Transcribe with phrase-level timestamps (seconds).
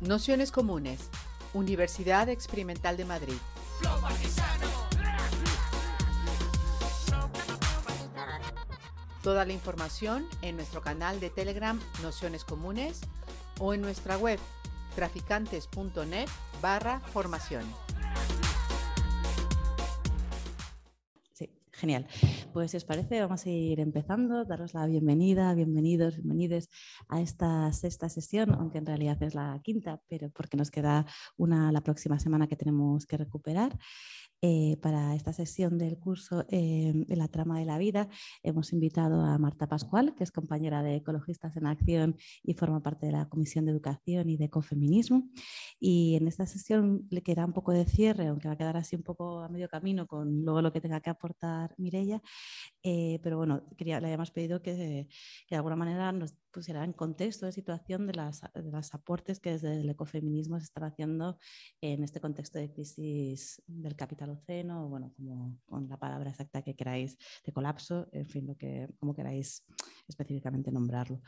[0.00, 1.10] Nociones Comunes,
[1.54, 3.34] Universidad Experimental de Madrid.
[9.24, 13.00] Toda la información en nuestro canal de Telegram Nociones Comunes
[13.58, 14.38] o en nuestra web
[14.94, 16.28] traficantes.net
[16.62, 17.64] barra formación.
[21.78, 22.08] Genial.
[22.52, 24.44] Pues si os parece, vamos a ir empezando.
[24.44, 26.68] Daros la bienvenida, bienvenidos, bienvenides
[27.08, 31.72] a esta sexta sesión, aunque en realidad es la quinta, pero porque nos queda una
[31.72, 33.78] la próxima semana que tenemos que recuperar.
[34.40, 38.08] Eh, para esta sesión del curso eh, La trama de la vida
[38.44, 43.06] hemos invitado a Marta Pascual, que es compañera de Ecologistas en Acción y forma parte
[43.06, 45.28] de la Comisión de Educación y de Ecofeminismo.
[45.80, 48.94] Y en esta sesión le queda un poco de cierre, aunque va a quedar así
[48.94, 52.22] un poco a medio camino con luego lo que tenga que aportar Mirella.
[52.90, 55.06] Eh, pero bueno, quería, le habíamos pedido que,
[55.46, 59.40] que de alguna manera nos pusiera en contexto de situación de las, de los aportes
[59.40, 61.38] que desde el ecofeminismo se están haciendo
[61.82, 66.74] en este contexto de crisis del capital oceno, bueno, como con la palabra exacta que
[66.74, 69.66] queráis, de colapso, en fin, lo que, como queráis
[70.08, 71.20] específicamente nombrarlo,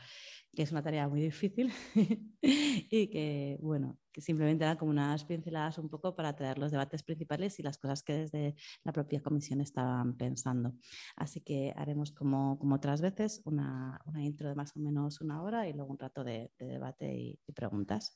[0.53, 1.71] que es una tarea muy difícil
[2.41, 7.03] y que, bueno, que simplemente dan como unas pinceladas un poco para traer los debates
[7.03, 10.73] principales y las cosas que desde la propia comisión estaban pensando.
[11.15, 15.41] Así que haremos como, como otras veces una, una intro de más o menos una
[15.41, 18.15] hora y luego un rato de, debate y, preguntas.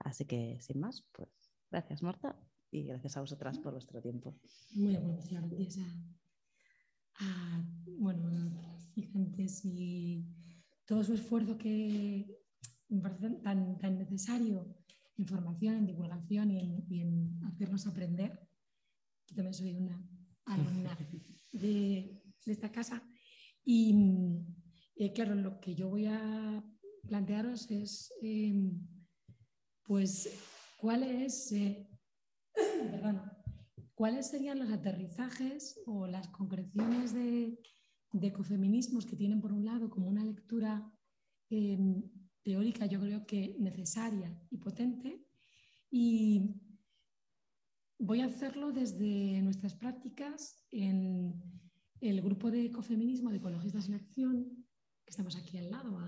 [0.00, 1.28] Así que sin más, pues
[1.70, 2.36] gracias Marta
[2.70, 4.36] y gracias a vosotras por vuestro tiempo.
[4.74, 7.64] Muy bueno, gracias a, a
[7.98, 8.28] bueno,
[8.94, 10.26] gigantes y
[10.92, 12.38] todo su esfuerzo que
[12.90, 14.76] me parece tan, tan necesario
[15.16, 18.46] en formación, en divulgación y en, hacernos aprender.
[19.28, 20.06] Yo también soy una
[20.44, 20.94] alumna
[21.52, 23.02] de, esta casa.
[23.64, 23.94] Y
[24.96, 26.62] eh, claro, lo que yo voy a
[27.08, 28.86] plantearos es, em,
[29.84, 30.28] pues,
[30.76, 31.88] cuáles, eh,
[33.94, 37.58] cuáles serían los aterrizajes o las concreciones de,
[38.12, 40.90] de, ecofeminismos que tienen, por un lado, como una lectura
[41.50, 42.02] em,
[42.42, 45.24] teórica yo creo que necesaria y potente.
[45.90, 46.54] Y
[47.98, 51.40] voy a hacerlo desde nuestras prácticas en
[52.00, 54.66] el grupo de ecofeminismo de Ecologistas en Acción,
[55.04, 55.98] que estamos aquí al lado,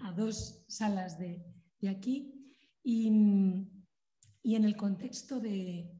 [0.00, 1.42] a, dos salas de,
[1.88, 2.34] aquí,
[2.82, 5.90] y, en el contexto de,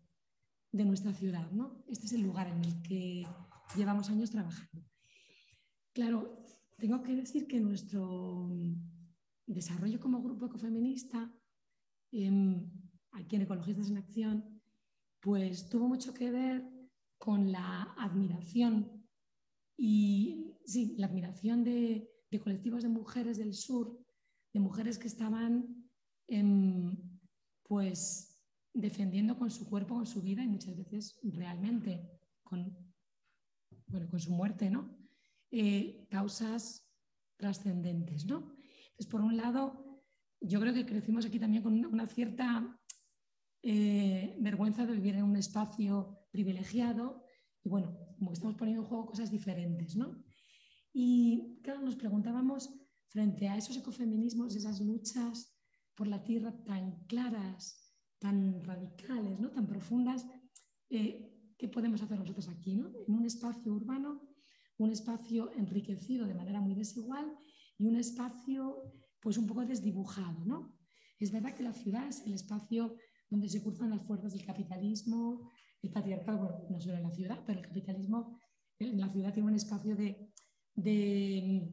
[0.72, 1.50] nuestra ciudad.
[1.50, 1.82] ¿no?
[1.88, 3.26] Este es el lugar en el que
[3.74, 4.87] llevamos años trabajando.
[5.98, 6.44] Claro,
[6.76, 8.48] tengo que decir que nuestro
[9.48, 11.34] desarrollo como grupo ecofeminista,
[12.12, 12.70] em,
[13.10, 14.62] aquí en Ecologistas en Acción,
[15.18, 16.64] pues tuvo mucho que ver
[17.18, 19.04] con la admiración
[19.76, 22.08] y sí, la admiración de,
[22.44, 23.98] colectivos de mujeres del sur,
[24.54, 25.90] de mujeres que estaban
[26.28, 26.96] em,
[27.64, 28.40] pues
[28.72, 32.08] defendiendo con su cuerpo, con su vida y muchas veces realmente
[32.44, 32.72] con,
[33.88, 34.97] bueno, con su muerte, ¿no?
[35.50, 36.86] Eh, causas
[37.36, 38.54] trascendentes, ¿no?
[39.10, 40.02] por un lado,
[40.40, 42.78] yo creo que crecimos aquí también con una cierta
[43.62, 47.24] eh, vergüenza de vivir en un espacio privilegiado
[47.62, 50.22] y bueno, como estamos poniendo en juego cosas diferentes, ¿no?
[50.92, 52.70] Y claro, nos preguntábamos
[53.08, 55.56] frente a esos ecofeminismos, esas luchas
[55.94, 59.50] por la tierra tan claras, tan radicales, ¿no?
[59.50, 60.26] tan profundas,
[60.90, 62.76] eh, ¿qué podemos hacer nosotros aquí?
[62.76, 62.90] ¿no?
[63.06, 64.27] En un espacio urbano,
[64.78, 67.36] un espacio enriquecido de manera muy desigual
[67.78, 68.82] y un espacio
[69.20, 70.44] pues un poco desdibujado.
[70.44, 70.76] ¿no?
[71.18, 72.96] Es verdad que la ciudad es el espacio
[73.28, 75.50] donde se cruzan las fuerzas del capitalismo,
[75.82, 78.38] el patriarcado, bueno, no solo en la ciudad, pero el capitalismo
[78.78, 80.30] en la ciudad tiene un espacio de,
[80.74, 81.72] de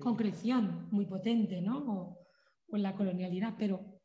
[0.00, 1.78] concreción muy potente, ¿no?
[1.78, 2.24] O,
[2.72, 4.00] en la colonialidad, pero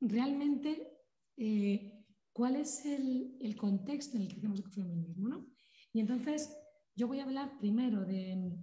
[0.00, 1.00] realmente,
[1.36, 5.28] eh, ¿cuál es el, el, contexto en el que hacemos el feminismo?
[5.28, 5.46] ¿no?
[5.92, 6.54] Y entonces,
[6.94, 8.56] yo voy a hablar primero de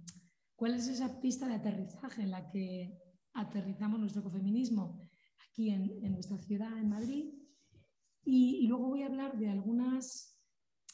[0.60, 2.94] ¿Cuál es esa pista de aterrizaje en la que
[3.32, 5.08] aterrizamos nuestro ecofeminismo
[5.48, 7.32] aquí en, nuestra ciudad, en Madrid?
[8.26, 10.38] Y, luego voy a hablar de algunas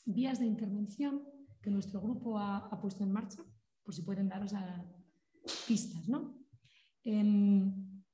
[0.05, 1.25] vías de intervención
[1.61, 3.43] que nuestro grupo ha, puesto en marcha,
[3.83, 4.53] por si pueden daros
[5.67, 6.09] pistas.
[6.09, 6.39] ¿no?
[7.03, 8.05] Em,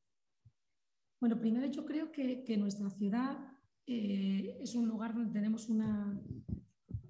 [1.20, 3.36] bueno, primero yo creo que, nuestra ciudad
[3.86, 6.18] eh, es un lugar donde tenemos una,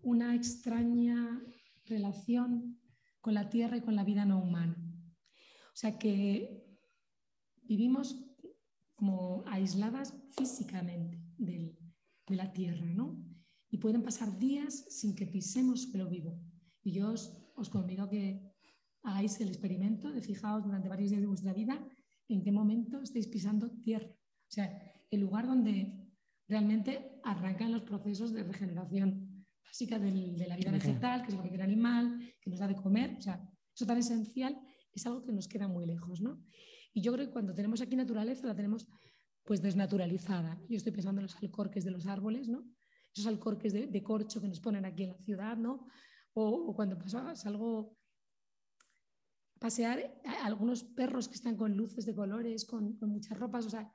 [0.02, 1.42] una extraña
[1.86, 2.78] relación
[3.20, 4.76] con la tierra y con la vida no humana.
[5.72, 6.64] O sea que
[7.62, 8.22] vivimos
[8.94, 11.76] como aisladas físicamente de
[12.28, 13.24] la tierra, ¿no?
[13.70, 16.38] Y pueden pasar días sin que pisemos suelo vivo.
[16.82, 18.52] Y yo os, os convido a que
[19.02, 21.82] hagáis el experimento de fijaos durante varios días de vuestra vida
[22.28, 24.08] en qué momento estáis pisando tierra.
[24.08, 24.66] O O sea,
[25.10, 26.02] el lugar donde
[26.48, 29.31] realmente arrancan los procesos de regeneración
[29.64, 32.68] básica de la vida vegetal, que es lo que quiere el animal, que nos da
[32.68, 33.16] de comer.
[33.18, 33.40] O sea,
[33.74, 34.60] eso tan esencial
[34.92, 36.42] es algo que nos queda muy lejos, ¿no?
[36.92, 38.86] Y yo creo que cuando tenemos aquí naturaleza la tenemos
[39.44, 40.60] pues desnaturalizada.
[40.68, 42.64] Yo estoy pensando en los alcorques de los árboles, ¿no?
[43.14, 45.86] Esos alcorques de, corcho que nos ponen aquí en la ciudad, ¿no?
[46.34, 46.98] O, cuando
[47.34, 47.96] salgo
[49.56, 53.92] a pasear, algunos perros que están con luces de colores, con, muchas ropas, o sea,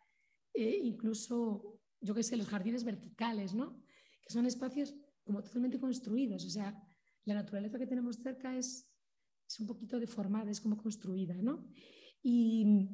[0.53, 3.81] eh, incluso, yo qué sé, los jardines verticales, ¿no?
[4.21, 4.95] Que son espacios
[5.27, 6.81] como totalmente construidos, o sea,
[7.25, 8.89] la naturaleza que tenemos cerca es,
[9.59, 11.67] un poquito deformada, es como construida, ¿no?
[12.23, 12.89] Y,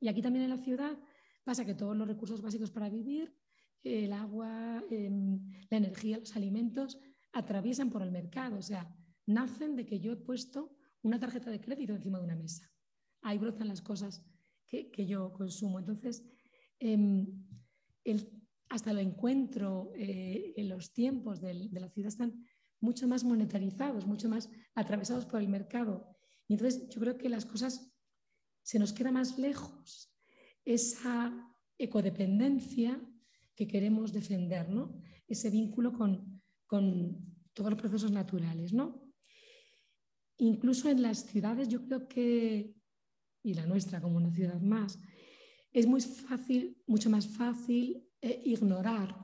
[0.00, 0.98] y aquí también en la ciudad
[1.44, 3.36] pasa que todos los recursos básicos para vivir,
[3.84, 5.40] el agua, em,
[5.70, 6.98] la energía, los alimentos,
[7.32, 8.88] atraviesan por el mercado, o sea,
[9.26, 12.70] nacen de que yo he puesto una tarjeta de crédito encima de una mesa.
[13.22, 14.24] Ahí brotan las cosas
[14.66, 15.78] que, que yo consumo.
[15.78, 16.24] Entonces,
[16.78, 17.26] em,
[18.04, 18.43] el,
[18.74, 22.44] hasta lo encuentro eh, en los tiempos de, la ciudad están
[22.80, 26.08] mucho más monetarizados, mucho más atravesados por el mercado.
[26.48, 27.94] Y entonces yo creo que las cosas
[28.62, 30.12] se nos queda más lejos
[30.64, 31.32] esa
[31.78, 33.00] ecodependencia
[33.54, 35.00] que queremos defender, ¿no?
[35.28, 36.42] ese vínculo con,
[37.52, 38.72] todos los procesos naturales.
[38.72, 39.08] ¿no?
[40.38, 42.74] Incluso en las ciudades, yo creo que,
[43.44, 44.98] y la nuestra como una ciudad más,
[45.70, 49.14] es muy fácil, mucho más fácil eh, ignorar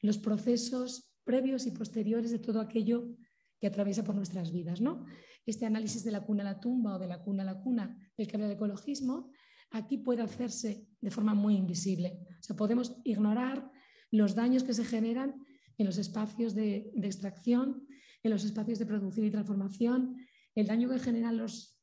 [0.00, 3.14] los procesos previos y posteriores de todo aquello
[3.60, 4.80] que atraviesa por nuestras vidas.
[4.80, 5.04] ¿no?
[5.44, 7.94] Este análisis de la cuna a la tumba o de la cuna a la cuna
[8.16, 9.30] del que habla de ecologismo,
[9.70, 12.20] aquí puede hacerse de forma muy invisible.
[12.40, 13.70] O sea, podemos ignorar
[14.10, 15.44] los daños que se generan
[15.76, 17.86] en los espacios de, extracción,
[18.22, 20.16] en los espacios de producción y transformación,
[20.54, 21.78] el daño que generan los,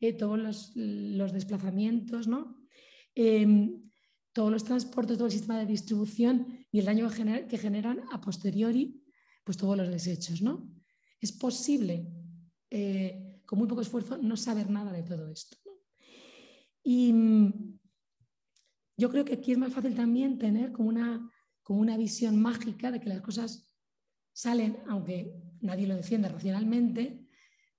[0.00, 2.56] eh, todos los, desplazamientos, ¿no?
[3.14, 3.85] Em,
[4.36, 7.08] todos los transportes, todo el sistema de distribución y el daño
[7.48, 9.02] que, generan a posteriori
[9.42, 10.42] pues todos los desechos.
[10.42, 10.70] ¿no?
[11.22, 12.06] Es posible,
[12.68, 15.56] eh, con muy poco esfuerzo, no saber nada de todo esto.
[16.82, 17.78] Y mm,
[18.98, 21.32] yo creo que aquí es más fácil también tener como una,
[21.62, 23.74] como una visión mágica de que las cosas
[24.34, 25.32] salen, aunque
[25.62, 27.26] nadie lo defiende racionalmente,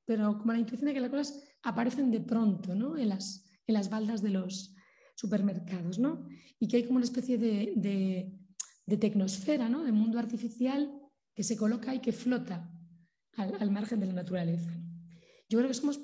[0.05, 2.97] pero como la intuición de que las cosas aparecen de pronto ¿no?
[2.97, 4.73] en, las, en las baldas de los
[5.17, 6.27] supermercados, ¿no?
[6.59, 8.31] y que hay como una especie de, de,
[8.85, 9.83] de tecnosfera, ¿no?
[9.83, 10.91] de mundo artificial
[11.33, 12.71] que se coloca y que flota
[13.33, 14.71] al, al margen de la naturaleza.
[15.49, 15.99] Yo creo que somos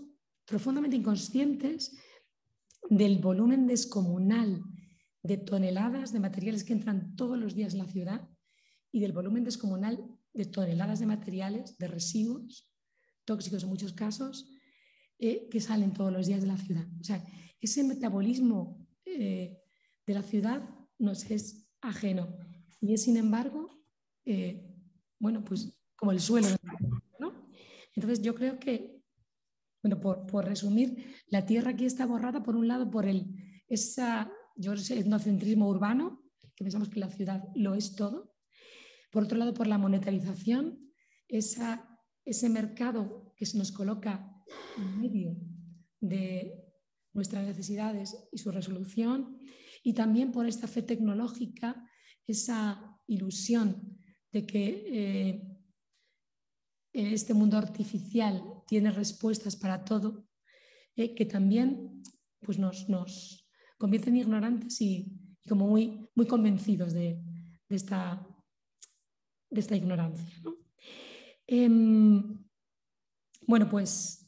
[0.45, 1.95] profundamente inconscientes
[2.89, 4.63] del volumen descomunal
[5.21, 8.29] de toneladas de materiales que entran todos los días en la ciudad
[8.91, 12.73] y del volumen descomunal de toneladas de materiales, de residuos
[13.25, 14.49] tóxicos en muchos casos,
[15.19, 16.87] eh, que salen todos los días de la ciudad.
[16.99, 17.23] O sea,
[17.61, 18.82] ese metabolismo
[19.15, 19.61] eh,
[20.05, 20.69] de la ciudad
[20.99, 22.37] nos es ajeno
[22.81, 23.69] y es, sin embargo,
[24.25, 24.69] eh,
[25.19, 26.47] bueno, pues como el suelo.
[27.19, 27.49] ¿no?
[27.95, 29.03] Entonces, yo creo que
[29.83, 33.35] bueno, por, resumir, la Tierra aquí está borrada por un lado por el
[33.67, 36.23] esa, yo etnocentrismo urbano,
[36.55, 38.33] que pensamos que la ciudad lo es todo.
[39.11, 40.79] Por otro lado, por la monetarización,
[41.27, 44.43] esa, ese mercado que se nos coloca
[44.77, 45.35] en medio
[45.99, 46.62] de
[47.13, 49.39] nuestras necesidades y su resolución.
[49.83, 51.89] Y también por esta fe tecnológica,
[52.25, 53.99] esa ilusión
[54.31, 55.53] de que eh,
[56.93, 60.27] este mundo artificial tiene respuestas para todo,
[60.95, 62.01] eh, que también
[62.39, 67.21] pues nos, nos convierten ignorantes y, como muy, muy convencidos de,
[67.69, 68.25] esta,
[69.49, 70.41] de esta ignorancia.
[71.47, 72.39] Em,
[73.45, 74.25] bueno, pues,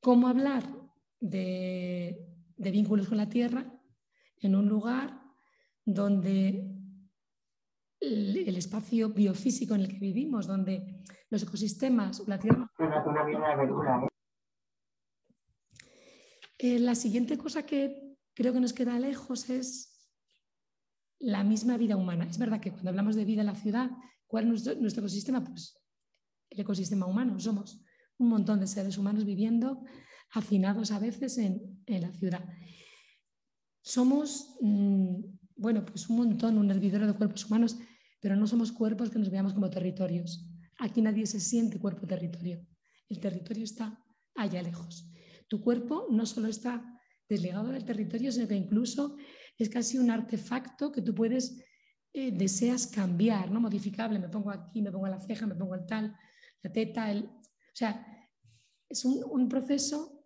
[0.00, 0.81] ¿cómo hablar
[1.22, 3.64] de, de vínculos con la tierra
[4.40, 5.22] en un lugar
[5.84, 6.82] donde
[8.00, 12.70] el, espacio biofísico en el que vivimos, donde los ecosistemas, la tierra...
[16.58, 20.10] Eh, la siguiente cosa que creo que nos queda lejos es
[21.18, 22.24] la misma vida humana.
[22.24, 23.90] Es verdad que cuando hablamos de vida en la ciudad,
[24.26, 25.42] ¿cuál es nuestro, ecosistema?
[25.42, 25.76] Pues
[26.50, 27.38] el ecosistema humano.
[27.38, 27.84] Somos
[28.18, 29.82] un montón de seres humanos viviendo
[30.32, 32.44] hacinados a veces en, la ciudad.
[33.82, 35.16] Somos, mm,
[35.56, 37.76] bueno, pues un montón, un hervidero de cuerpos humanos
[38.22, 40.48] pero no somos cuerpos que nos veamos como territorios.
[40.78, 42.64] Aquí nadie se siente cuerpo-territorio.
[43.08, 44.00] El territorio está
[44.36, 45.10] allá lejos.
[45.48, 49.16] Tu cuerpo no solo está desligado del territorio, sino que incluso
[49.58, 51.64] es casi un artefacto que tú puedes,
[52.12, 53.60] eh, deseas cambiar, ¿no?
[53.60, 54.20] modificable.
[54.20, 56.16] Me pongo aquí, me pongo la ceja, me pongo el tal,
[56.62, 57.10] la teta.
[57.10, 57.24] El...
[57.24, 58.06] O sea,
[58.88, 60.21] es un, un proceso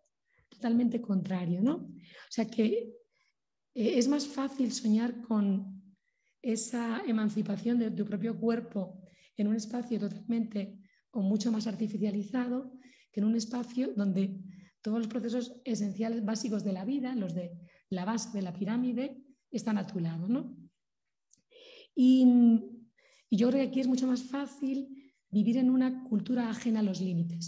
[0.49, 1.61] totalmente contrario.
[1.61, 1.75] ¿no?
[1.75, 2.97] O sea que
[3.77, 5.83] Eh, es más fácil soñar con
[6.41, 9.03] esa emancipación de tu propio cuerpo
[9.37, 10.81] en un espacio totalmente
[11.13, 12.73] o mucho más artificializado
[13.13, 14.41] que en un espacio donde
[14.81, 17.51] todos los procesos esenciales básicos de la vida, los de
[17.91, 20.27] la base de la pirámide, están a tu lado.
[20.27, 20.57] ¿no?
[21.95, 22.25] Y,
[23.29, 26.89] y yo creo que aquí es mucho más fácil vivir en una cultura ajena a
[26.89, 27.45] los límites,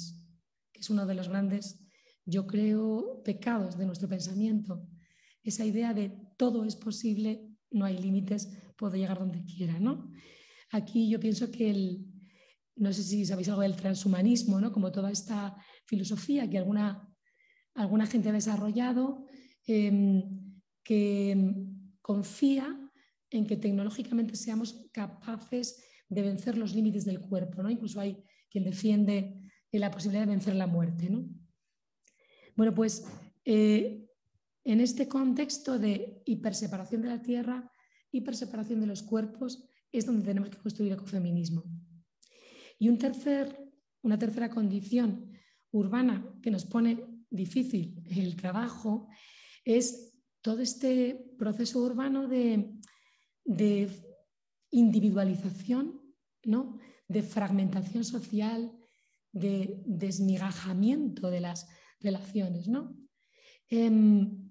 [0.72, 1.87] que es uno de los grandes,
[2.28, 4.86] yo creo, pecados de nuestro pensamiento.
[5.42, 9.80] Esa idea de todo es posible, no hay límites, puedo llegar donde quiera.
[9.80, 10.12] ¿no?
[10.70, 12.06] Aquí yo pienso que el,
[12.76, 14.72] no sé si sabéis algo del transhumanismo, ¿no?
[14.72, 15.56] como toda esta
[15.86, 17.08] filosofía que alguna,
[17.74, 19.24] alguna gente ha desarrollado,
[19.66, 21.34] em, que
[22.02, 22.78] confía
[23.30, 27.62] en que tecnológicamente seamos capaces de vencer los límites del cuerpo.
[27.62, 27.70] ¿no?
[27.70, 29.40] Incluso hay quien defiende
[29.72, 31.08] la posibilidad de vencer la muerte.
[31.08, 31.37] ¿no?
[32.58, 33.04] Bueno, pues
[33.44, 34.04] eh,
[34.64, 37.70] en este contexto de hiperseparación de la tierra,
[38.10, 39.62] hiperseparación de los cuerpos,
[39.92, 41.62] es donde tenemos que construir ecofeminismo.
[42.80, 43.56] Y un tercer,
[44.02, 45.30] una tercera condición
[45.70, 49.06] urbana que nos pone difícil el trabajo
[49.64, 52.74] es todo este proceso urbano de,
[53.44, 53.88] de
[54.72, 56.02] individualización,
[56.42, 56.76] ¿no?
[57.06, 58.72] de fragmentación social,
[59.30, 61.68] de desmigajamiento de las
[62.00, 62.68] relaciones.
[62.68, 62.96] ¿no?
[63.68, 64.50] Em,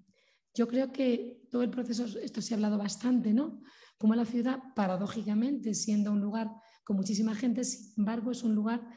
[0.54, 3.62] yo creo que todo el proceso, esto se ha hablado bastante, ¿no?
[3.98, 6.50] Como la ciudad, paradójicamente, siendo un lugar
[6.84, 8.88] con muchísima gente, sin embargo, es un lugar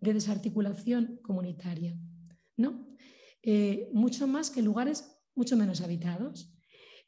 [0.00, 1.96] de desarticulación comunitaria,
[2.56, 2.88] ¿no?
[3.42, 6.52] Eh, mucho más que lugares mucho menos habitados.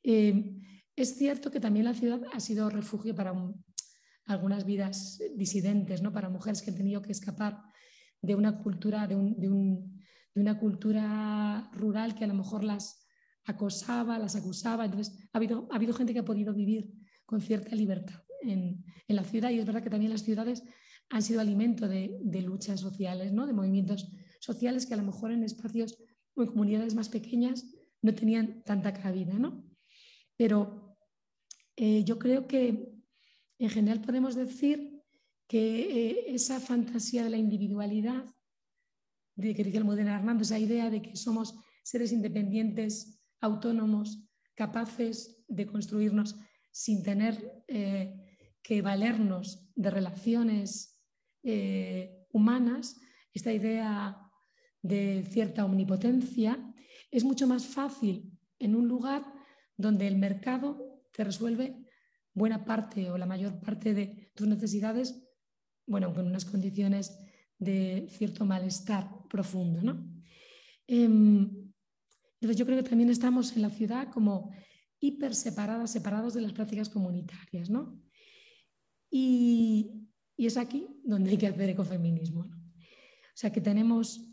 [0.05, 0.57] Eh,
[0.97, 3.35] es cierto que también la ciudad ha sido refugio para
[4.27, 6.13] algunas vidas disidentes, ¿no?
[6.13, 7.61] para mujeres que han tenido que escapar
[8.23, 9.17] de una cultura, de,
[10.35, 13.07] una cultura rural que a lo mejor las
[13.45, 14.85] acosaba, las acusaba.
[14.85, 16.91] Entonces, ha habido, ha habido gente que ha podido vivir
[17.27, 20.63] con cierta libertad en, la ciudad y es verdad que también las ciudades
[21.09, 23.47] han sido alimento de, luchas sociales, ¿no?
[23.47, 24.09] de movimientos
[24.41, 25.99] sociales que a lo mejor en espacios
[26.35, 27.67] o en comunidades más pequeñas
[28.03, 29.35] no tenían tanta cabida.
[29.35, 29.65] ¿no?
[30.37, 30.97] Pero
[31.77, 32.93] eh, yo creo que
[33.59, 35.03] en general podemos decir
[35.49, 38.25] que eh, esa fantasía de la individualidad,
[39.41, 44.23] de que dice el modelo Hernando, esa idea de que somos seres independientes, autónomos,
[44.55, 46.37] capaces de construirnos
[46.71, 48.15] sin tener eh,
[48.63, 50.97] que valernos de relaciones
[52.33, 53.01] humanas,
[53.33, 54.31] esta idea
[54.83, 56.59] de cierta omnipotencia,
[57.11, 59.25] es mucho más fácil en un lugar
[59.77, 61.87] donde el mercado te resuelve
[62.35, 65.27] buena parte o la mayor parte de tus necesidades,
[65.87, 67.19] bueno, con unas condiciones
[67.59, 69.81] de cierto malestar profundo.
[69.83, 69.93] ¿no?
[70.87, 71.73] Em,
[72.35, 74.51] entonces yo creo que también estamos en la ciudad como
[75.01, 77.71] hiper separadas, separados de las prácticas comunitarias.
[77.71, 77.99] ¿no?
[79.11, 79.97] Y,
[80.37, 82.45] es aquí donde hay que hacer ecofeminismo.
[82.45, 82.57] ¿no?
[82.57, 84.27] O sea que tenemos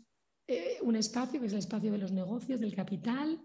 [0.46, 3.40] eh, un espacio que es el espacio de los negocios, del capital,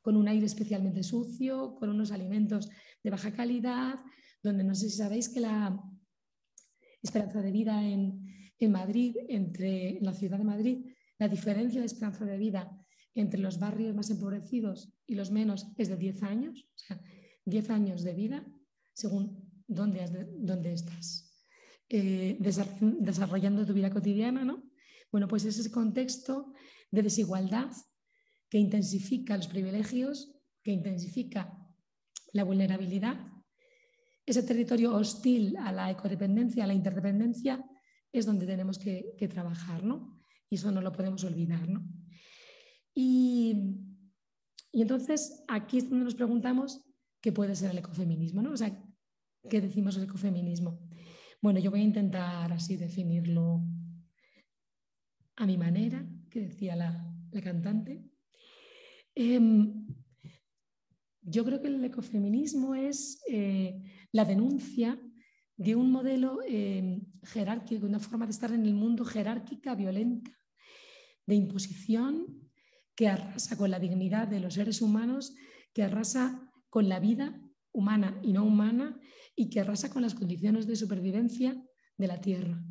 [0.00, 2.68] con un aire especialmente sucio, con unos alimentos
[3.02, 4.00] de baja calidad,
[4.42, 5.80] donde no sé si sabéis que la
[7.02, 8.24] esperanza de vida en,
[8.70, 10.86] Madrid, entre la ciudad de Madrid,
[11.18, 12.70] la diferencia de esperanza de vida
[13.14, 17.00] entre los barrios más empobrecidos y los menos es de 10 años, o sea,
[17.44, 18.46] 10 años de vida
[18.98, 21.32] según dónde, estás
[21.88, 24.64] eh, desarrollando tu vida cotidiana, ¿no?
[25.12, 26.52] Bueno, pues es ese contexto
[26.90, 27.70] de desigualdad
[28.50, 30.34] que intensifica los privilegios,
[30.64, 31.56] que intensifica
[32.32, 33.18] la vulnerabilidad.
[34.26, 37.64] Ese territorio hostil a la ecodependencia, a la interdependencia,
[38.12, 40.17] es donde tenemos que, trabajar, ¿no?
[40.50, 41.86] Y eso no lo podemos olvidar, ¿no?
[42.94, 43.76] Y,
[44.72, 46.84] entonces aquí es donde nos preguntamos
[47.20, 48.52] qué puede ser el ecofeminismo, ¿no?
[48.52, 48.84] O sea,
[49.48, 50.80] ¿qué decimos el ecofeminismo?
[51.40, 53.62] Bueno, yo voy a intentar así definirlo
[55.36, 58.04] a mi manera, que decía la, la cantante.
[59.14, 59.86] Em,
[61.22, 64.98] yo creo que el ecofeminismo es eh, la denuncia
[65.58, 70.30] de un modelo em, jerárquico, una forma de estar en el mundo jerárquica, violenta,
[71.26, 72.48] de imposición,
[72.94, 75.34] que arrasa con la dignidad de los seres humanos,
[75.74, 77.40] que arrasa con la vida
[77.72, 78.98] humana y no humana
[79.36, 81.60] y que arrasa con las condiciones de supervivencia
[81.96, 82.64] de la Tierra.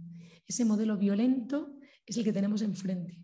[0.46, 3.22] Ese modelo violento es el que tenemos enfrente.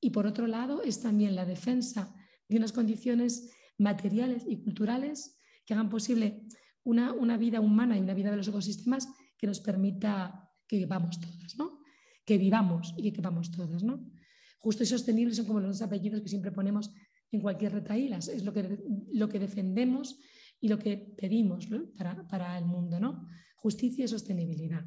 [0.00, 2.14] Y por otro lado es también la defensa
[2.48, 6.42] de unas condiciones materiales y culturales que hagan posible
[6.84, 11.20] una, una, vida humana y una vida de los ecosistemas que nos permita que vivamos
[11.20, 11.80] todas, ¿no?
[12.24, 13.82] que vivamos y que vivamos todas.
[13.82, 14.10] ¿no?
[14.58, 16.90] Justo y sostenible son como los dos apellidos que siempre ponemos
[17.30, 18.78] en cualquier retaíla, es lo que,
[19.12, 20.18] lo que defendemos
[20.60, 23.26] y lo que pedimos para, para, el mundo, ¿no?
[23.56, 24.84] Justicia y sostenibilidad.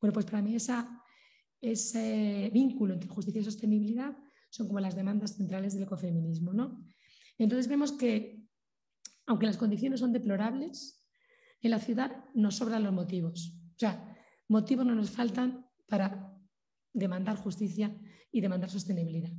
[0.00, 1.00] Bueno, pues para mí esa,
[1.60, 4.16] ese vínculo entre justicia y sostenibilidad
[4.50, 6.84] son como las demandas centrales del ecofeminismo, ¿no?
[7.38, 8.42] Entonces vemos que,
[9.26, 11.03] aunque las condiciones son deplorables,
[11.68, 13.54] en la ciudad nos sobran los motivos.
[13.74, 14.16] O sea,
[14.48, 16.34] motivos no nos faltan para
[16.92, 17.96] demandar justicia
[18.30, 19.32] y demandar sostenibilidad.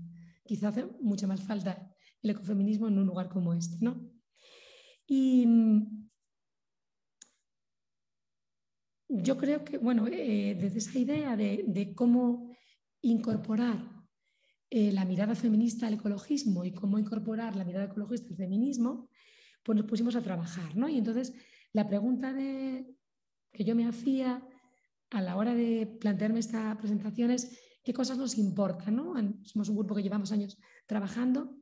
[0.44, 1.92] Quizá hace mucha más falta
[2.22, 4.12] el ecofeminismo en un lugar como este, ¿no?
[5.08, 6.10] Y mm,
[9.10, 12.56] yo creo que, bueno, eh, desde esa idea de, cómo
[13.02, 13.78] incorporar
[14.70, 19.10] eh, la mirada feminista al ecologismo y cómo incorporar la mirada ecologista al feminismo,
[19.64, 20.90] pues nos pusimos a trabajar, ¿no?
[20.90, 21.34] Y entonces
[21.76, 24.42] la pregunta que yo me hacía
[25.10, 29.14] a la hora de plantearme esta presentación es qué cosas nos importan, ¿no?
[29.44, 31.58] Somos un grupo que llevamos años trabajando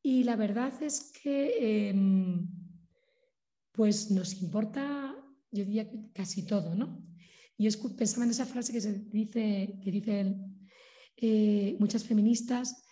[0.00, 2.46] y la verdad es que em,
[3.72, 5.12] pues nos importa,
[5.50, 7.04] yo diría casi todo, ¿no?
[7.58, 10.68] Y es, pensaba en esa frase que se dice, que dicen
[11.16, 12.84] eh, muchas feministas,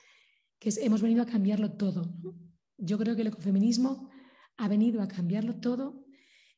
[0.58, 2.12] que hemos venido a cambiarlo todo.
[2.76, 4.10] Yo creo que el ecofeminismo
[4.56, 6.03] ha venido a cambiarlo todo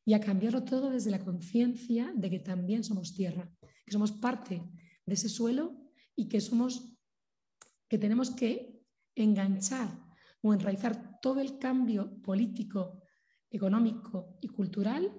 [0.07, 3.51] y a cambiarlo todo desde la conciencia de que también somos tierra,
[3.85, 4.63] que somos parte
[5.05, 5.77] de ese suelo
[6.15, 6.97] y que somos
[7.89, 8.81] que tenemos que
[9.17, 9.89] enganchar
[10.43, 13.03] o enraizar todo el cambio político,
[13.51, 15.13] económico y cultural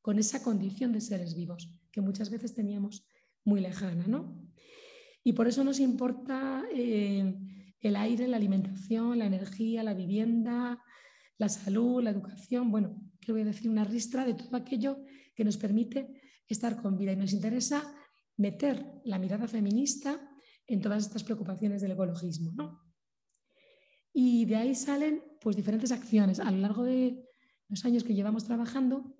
[0.00, 3.06] con esa condición de seres vivos que muchas veces teníamos
[3.44, 4.06] muy lejana.
[4.06, 4.42] ¿no?
[5.22, 7.36] Y por eso nos importa eh,
[7.80, 10.82] el aire, la alimentación, la energía, la vivienda,
[11.36, 15.44] la salud, la educación, bueno, que voy a decir una ristra de todo aquello que
[15.44, 17.94] nos permite estar con vida y nos interesa
[18.36, 20.20] meter la mirada feminista
[20.66, 22.52] en todas estas preocupaciones del ecologismo.
[22.52, 22.80] ¿no?
[24.12, 26.40] Y de ahí salen pues, diferentes acciones.
[26.40, 27.22] A lo largo de
[27.68, 29.16] los años que llevamos trabajando,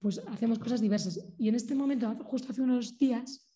[0.00, 1.18] pues hacemos cosas diversas.
[1.38, 3.50] Y en este momento, justo hace unos días,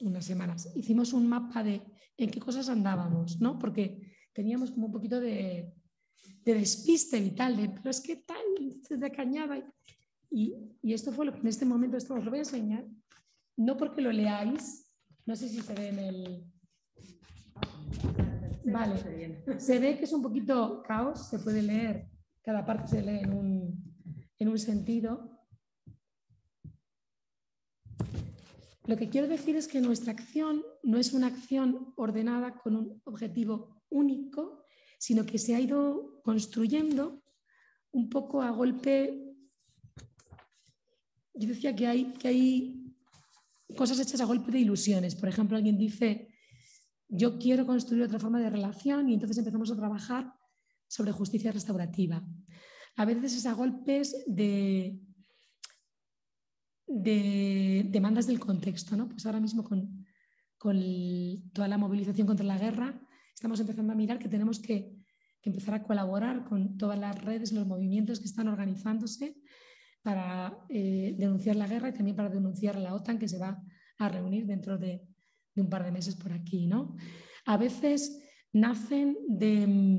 [0.00, 1.82] unas semanas, hicimos un mapa de
[2.16, 3.58] en qué cosas andábamos, ¿no?
[3.58, 5.72] Porque teníamos como un poquito de,
[6.44, 8.36] de despiste vital, de, pero es que tal,
[8.88, 9.58] de cañada.
[10.30, 12.86] Y, y, esto fue lo que en este momento, esto os lo voy a enseñar,
[13.56, 14.92] no porque lo leáis,
[15.26, 16.52] no sé si se ve en el,
[18.64, 18.96] Vale,
[19.58, 22.08] se ve que es un poquito caos, se puede leer,
[22.42, 23.96] cada parte se lee en un,
[24.38, 25.38] en un sentido.
[28.84, 33.00] Lo que quiero decir es que nuestra acción no es una acción ordenada con un
[33.04, 34.61] objetivo único,
[35.02, 37.24] sino que se ha ido construyendo
[37.90, 39.34] un poco a golpe.
[41.34, 42.94] Yo decía que hay, que hay
[43.76, 45.16] cosas hechas a golpe de ilusiones.
[45.16, 46.32] Por ejemplo, alguien dice,
[47.08, 50.32] yo quiero construir otra forma de relación y entonces empezamos a trabajar
[50.86, 52.24] sobre justicia restaurativa.
[52.94, 55.00] A veces es a golpes de,
[56.86, 58.96] de demandas del contexto.
[58.96, 59.08] ¿no?
[59.08, 60.06] Pues ahora mismo con,
[60.58, 60.80] con
[61.52, 63.04] toda la movilización contra la guerra
[63.42, 64.94] estamos empezando a mirar que tenemos que,
[65.42, 69.34] empezar a colaborar con todas las redes, los movimientos que están organizándose
[70.00, 73.60] para eh, denunciar la guerra y también para denunciar a la OTAN que se va
[73.98, 75.02] a reunir dentro de,
[75.56, 76.94] de un par de meses por aquí, ¿no?
[77.46, 79.98] A veces nacen de,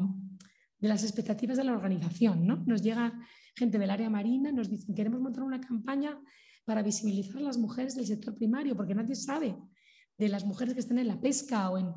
[0.79, 2.63] las expectativas de la organización, ¿no?
[2.65, 3.12] Nos llega
[3.58, 6.17] gente del área marina, nos dicen, queremos montar una campaña
[6.63, 9.58] para visibilizar a las mujeres del sector primario, porque nadie sabe
[10.17, 11.88] de las mujeres que están en la pesca o en,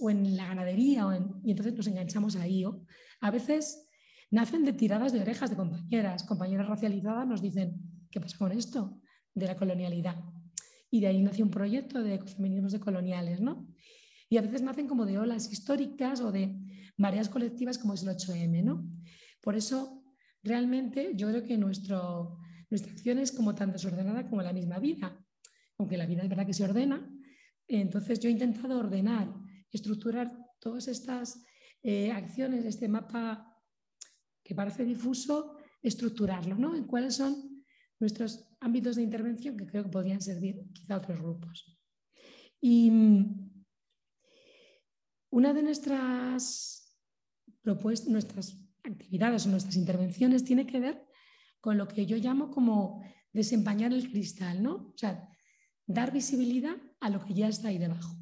[0.00, 2.64] o en la ganadería, o en, y entonces nos enganchamos ahí.
[2.64, 2.84] ¿o?
[3.20, 3.88] A veces
[4.30, 9.00] nacen de tiradas de orejas de compañeras, compañeras racializadas nos dicen, ¿qué pasa con esto
[9.34, 10.16] de la colonialidad?
[10.92, 13.66] y de ahí nació un proyecto de ecofeminismos decoloniales, ¿no?
[14.28, 16.54] Y a veces nacen como de olas históricas o de
[16.98, 18.86] mareas colectivas como es el 8M, ¿no?
[19.40, 20.04] Por eso,
[20.42, 25.18] realmente, yo creo que nuestro, nuestra acción es como tan desordenada como la misma vida,
[25.78, 27.10] aunque la vida es verdad que se ordena.
[27.66, 29.32] Entonces, yo he intentado ordenar,
[29.72, 31.44] estructurar todas estas
[31.82, 33.52] eh, acciones, este mapa
[34.44, 36.76] que parece difuso, estructurarlo, ¿no?
[36.76, 37.64] En cuáles son
[37.98, 41.78] nuestros ámbitos de intervención que creo que podrían servir quizá a otros grupos.
[42.60, 43.64] Y mm,
[45.30, 46.98] una de nuestras
[47.62, 51.06] propuestas, nuestras actividades o nuestras intervenciones tiene que ver
[51.60, 54.74] con lo que yo llamo como desempañar el cristal, ¿no?
[54.74, 55.28] O sea,
[55.86, 58.16] dar visibilidad a lo que ya está ahí debajo.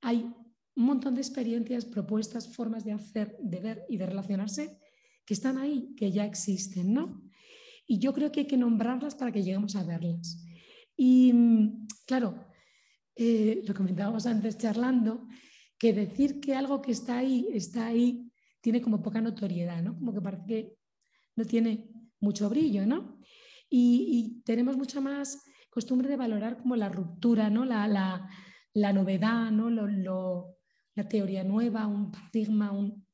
[0.00, 0.34] Hay
[0.74, 4.78] un montón de experiencias, propuestas, formas de hacer, de ver y de relacionarse
[5.24, 7.22] que están ahí, que ya existen, ¿no?
[7.86, 10.42] Y yo creo que hay que nombrarlas para que lleguemos a verlas.
[10.96, 12.46] Y mm, claro,
[13.16, 15.28] eh, lo comentábamos antes charlando,
[15.78, 18.30] que decir que algo que está ahí, está ahí,
[18.60, 19.94] tiene como poca notoriedad, ¿no?
[19.98, 20.76] Como que parece que
[21.36, 23.18] no tiene mucho brillo, ¿no?
[23.68, 27.64] Y, tenemos mucha más costumbre de valorar como la ruptura, ¿no?
[27.64, 28.28] La,
[28.74, 29.70] novedad, ¿no?
[30.94, 33.06] La teoría nueva, un paradigma, un...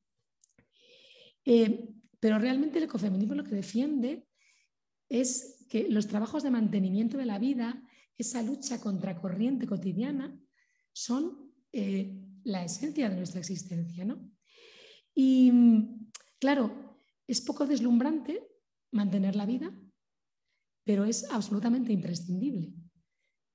[1.45, 1.89] Eh,
[2.19, 4.27] pero realmente el ecofeminismo lo que defiende
[5.07, 7.81] es que los trabajos de mantenimiento de la vida,
[8.17, 10.37] esa lucha contracorriente cotidiana,
[10.91, 14.03] son eh, la esencia de nuestra existencia.
[14.03, 14.29] ¿no?
[15.15, 15.51] Y
[16.39, 18.47] claro, es poco deslumbrante
[18.91, 19.71] mantener la vida,
[20.83, 22.73] pero es absolutamente imprescindible.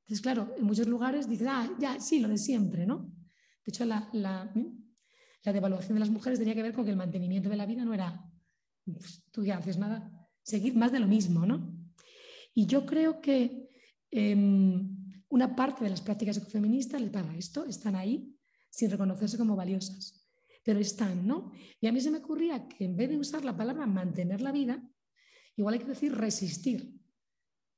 [0.05, 3.13] Entonces, claro, en muchos lugares dices, ah, ya, sí, lo de siempre, ¿no?
[3.64, 4.53] De hecho, la, la,
[5.53, 7.94] devaluación de las mujeres tenía que ver con que el mantenimiento de la vida no
[7.94, 8.31] era,
[8.85, 11.74] pues, tú ya haces nada, seguir más de lo mismo, ¿no?
[12.55, 13.70] Y yo creo que
[14.11, 18.37] em, una parte de las prácticas ecofeministas les pasa esto, están ahí
[18.70, 20.29] sin reconocerse como valiosas,
[20.62, 21.53] pero están, ¿no?
[21.81, 24.53] Y a mí se me ocurría que en vez de usar la palabra mantener la
[24.53, 24.83] vida,
[25.57, 27.00] igual hay que decir resistir,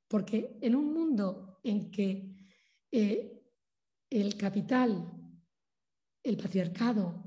[0.09, 2.35] porque en un mundo en que
[2.91, 3.43] eh,
[4.11, 5.13] el capital,
[6.29, 7.25] el patriarcado,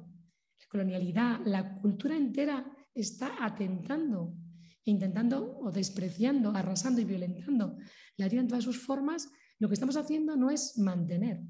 [0.60, 4.36] la colonialidad, la cultura entera está atentando,
[4.84, 7.78] intentando o despreciando, arrasando y violentando
[8.18, 11.42] la vida en todas sus formas, lo que estamos haciendo no es mantener,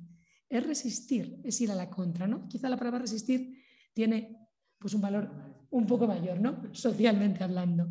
[0.47, 2.47] es resistir, es ir a la contra, ¿no?
[2.47, 4.37] Quizá la palabra resistir tiene
[4.77, 6.73] pues un valor un poco mayor, ¿no?
[6.73, 7.89] Socialmente hablando.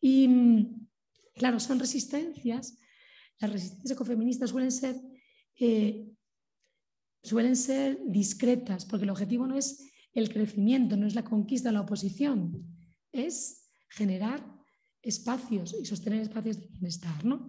[0.00, 0.68] Y
[1.34, 2.78] claro, son resistencias,
[3.40, 4.96] las resistencias ecofeministas suelen ser,
[5.60, 6.10] eh,
[7.22, 11.82] suelen ser discretas, porque el objetivo no es el crecimiento, no es la conquista, la
[11.82, 12.64] oposición,
[13.12, 14.44] es generar
[15.02, 17.48] espacios y sostener espacios de bienestar, ¿no?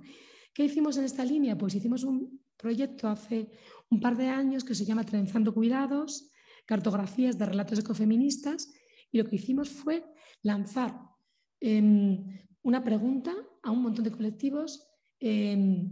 [0.53, 1.57] ¿Qué hicimos en esta línea?
[1.57, 3.49] Pues hicimos un proyecto hace
[3.89, 6.31] un par de años que se llama Trenzando Cuidados,
[6.65, 8.71] cartografías de relatos ecofeministas,
[9.11, 10.03] y lo que hicimos fue
[10.43, 10.99] lanzar
[11.59, 12.23] em,
[12.61, 14.85] una pregunta a un montón de colectivos
[15.19, 15.91] em,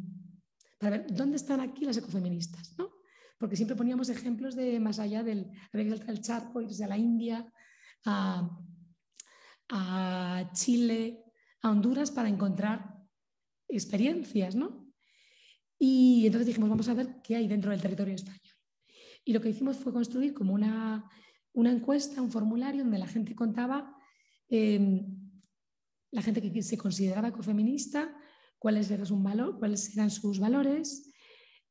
[0.77, 2.96] para ver dónde están aquí las ecofeministas, ¿no?
[3.37, 7.51] Porque siempre poníamos ejemplos de más allá del el charco, irse a la India,
[8.05, 8.49] a,
[10.53, 11.23] Chile,
[11.61, 12.95] a Honduras para encontrar
[13.67, 14.87] experiencias, ¿no?
[15.77, 18.41] Y entonces dijimos, vamos a ver qué hay dentro del territorio español.
[19.25, 21.09] Y lo que hicimos fue construir como una,
[21.53, 23.93] encuesta, un formulario donde la gente contaba,
[24.47, 25.05] em,
[26.11, 28.15] la gente que se consideraba ecofeminista,
[28.57, 31.11] cuáles eran, sus, valor, cuáles eran sus valores,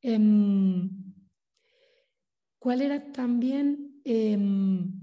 [0.01, 1.06] em,
[2.59, 4.93] cuál era también em,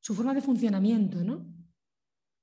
[0.00, 1.54] su forma de funcionamiento, ¿no?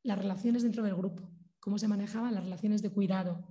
[0.04, 3.48] las relaciones dentro del grupo, cómo se manejaban las relaciones de cuidado,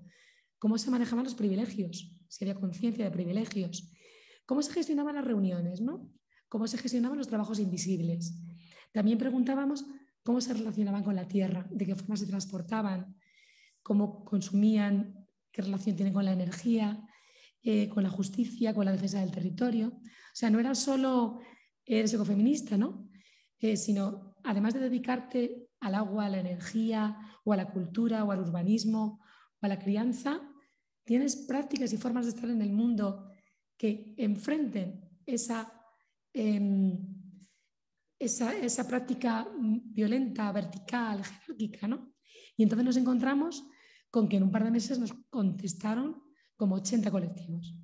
[0.58, 3.92] cómo se manejaban los privilegios, si había conciencia de privilegios,
[4.46, 6.12] cómo se gestionaban las reuniones, ¿no?
[6.48, 8.38] cómo se gestionaban los trabajos invisibles.
[8.92, 9.84] También preguntábamos
[10.22, 13.16] cómo se relacionaban con la tierra, de qué forma se transportaban,
[13.82, 17.04] cómo consumían, qué relación tienen con la energía,
[17.64, 19.88] eh, con la justicia, con la defensa del territorio.
[19.88, 21.40] O sea, no era solo
[21.87, 23.09] eres ecofeminista, ¿no?
[23.59, 28.33] Eh, sino además de dedicarte al agua, a la energía o a la cultura o
[28.33, 29.20] al urbanismo
[29.61, 30.42] o a la crianza,
[31.05, 33.31] tienes prácticas y formas de estar en el mundo
[33.77, 35.72] que enfrenten esa,
[36.33, 36.98] em,
[38.18, 42.14] esa, práctica violenta, vertical, jerárquica, ¿no?
[42.57, 43.66] Y entonces nos encontramos
[44.11, 46.23] con que en un par de meses nos contestaron
[46.56, 47.74] como 80 colectivos.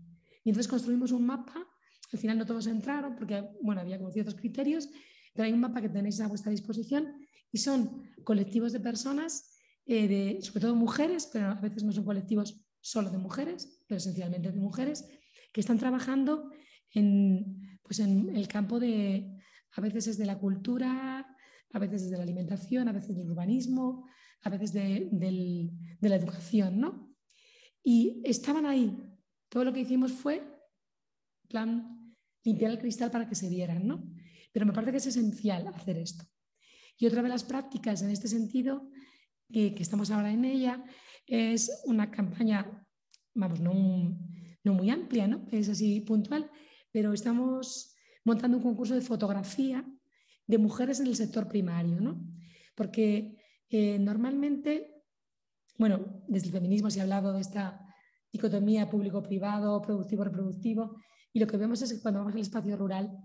[0.45, 1.67] Y entonces construimos un mapa,
[2.13, 4.89] al final no todos entraron porque, bueno, había como ciertos criterios,
[5.35, 7.15] pero hay un mapa que tenéis a vuestra disposición
[7.53, 9.57] y son colectivos de personas,
[9.87, 13.99] eh, de, sobre todo mujeres, pero a veces no son colectivos solo de mujeres, pero
[13.99, 15.07] esencialmente de mujeres,
[15.53, 16.51] que están trabajando
[16.93, 19.37] en, pues en el campo de,
[19.73, 21.27] a veces es de la cultura,
[21.73, 24.07] a veces es de la alimentación, a veces del urbanismo,
[24.43, 27.10] a veces de, de la educación, ¿no?
[27.83, 28.97] Y estaban ahí.
[29.49, 30.43] Todo lo que hicimos fue,
[31.49, 32.15] plan,
[32.45, 34.13] limpiar el cristal para que se vieran, ¿no?
[34.53, 36.25] Pero me parece que es esencial hacer esto.
[36.97, 38.91] Y otra de las prácticas en este sentido,
[39.51, 40.85] que, que estamos ahora en ella,
[41.27, 42.87] es una campaña,
[43.35, 44.19] vamos, no,
[44.65, 45.47] no muy amplia, ¿no?
[45.51, 46.51] es así puntual,
[46.91, 49.85] pero estamos montando un concurso de fotografía
[50.47, 52.21] de mujeres en el sector primario, ¿no?
[52.75, 53.37] porque
[53.69, 54.90] eh, normalmente,
[55.81, 57.81] bueno, desde el feminismo se ha hablado de esta
[58.31, 61.01] dicotomía público-privado, productivo-reproductivo,
[61.33, 63.19] y lo que vemos es que cuando vamos al espacio rural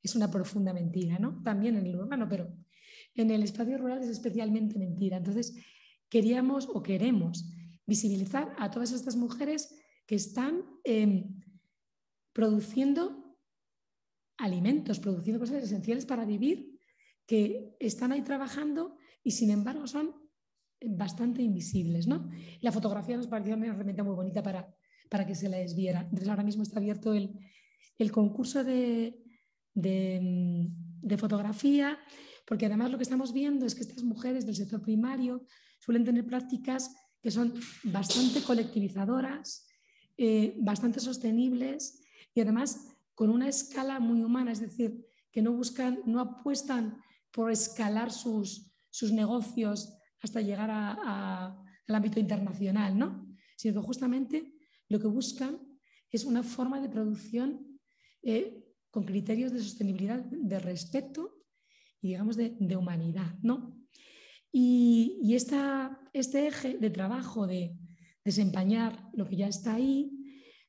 [0.00, 1.42] es una profunda mentira, ¿no?
[1.42, 2.46] También en el urbano, pero
[3.16, 5.16] en el espacio rural es especialmente mentira.
[5.16, 5.56] Entonces,
[6.08, 7.50] queríamos o queremos
[7.86, 11.42] visibilizar a todas estas mujeres que están em,
[12.32, 13.36] produciendo
[14.36, 16.78] alimentos, produciendo cosas esenciales para vivir,
[17.26, 20.25] que están ahí trabajando y sin embargo son
[20.88, 22.06] bastante invisibles.
[22.06, 22.28] ¿no?
[22.60, 24.74] La fotografía nos pareció una herramienta muy bonita para,
[25.08, 26.00] para que se les viera.
[26.00, 27.38] Entonces ahora mismo está abierto el,
[27.98, 29.22] el concurso de,
[29.74, 30.68] de,
[31.02, 31.98] de, fotografía,
[32.46, 35.46] porque además lo que estamos viendo es que estas mujeres del sector primario
[35.80, 39.66] suelen tener prácticas que son bastante colectivizadoras,
[40.16, 42.02] eh, bastante sostenibles
[42.34, 46.98] y además con una escala muy humana, es decir, que no buscan, no apuestan
[47.30, 49.95] por escalar sus, sus negocios
[50.26, 53.26] hasta llegar al ámbito internacional, ¿no?
[53.56, 54.52] sino que justamente
[54.88, 55.58] lo que buscan
[56.10, 57.78] es una forma de producción
[58.22, 61.36] eh, con criterios de sostenibilidad, de respeto
[62.00, 63.34] y digamos de, humanidad.
[63.42, 63.76] ¿no?
[64.52, 67.76] Y, este eje de trabajo de
[68.24, 70.10] desempañar lo que ya está ahí,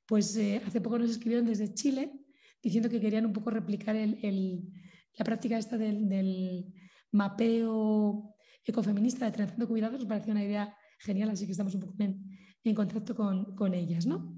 [0.06, 2.13] pues eh, hace poco nos escribieron desde Chile
[2.62, 6.74] diciendo que querían un poco replicar la práctica esta del,
[7.12, 8.36] mapeo
[8.67, 12.75] ecofeminista de transición cuidados, nos pareció una idea genial, así que estamos un poco en,
[12.75, 14.06] contacto con, ellas.
[14.06, 14.36] ¿no?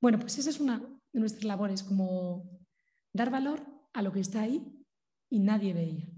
[0.00, 0.78] Bueno, pues esa es una
[1.12, 2.58] de nuestras labores, como
[3.12, 4.84] dar valor a lo que está ahí
[5.28, 6.08] y nadie ve ella.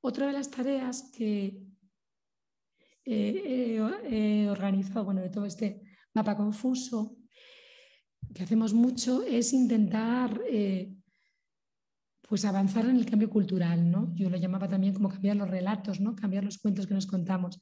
[0.00, 1.66] Otra de las tareas que
[3.04, 3.80] he
[4.48, 5.82] organizado, bueno, de todo este
[6.14, 7.16] mapa confuso,
[8.32, 10.94] que hacemos mucho es intentar eh,
[12.32, 14.10] pues avanzar en el cambio cultural, ¿no?
[14.14, 16.16] Yo lo llamaba también como cambiar los relatos, ¿no?
[16.16, 17.60] Cambiar los cuentos que nos contamos.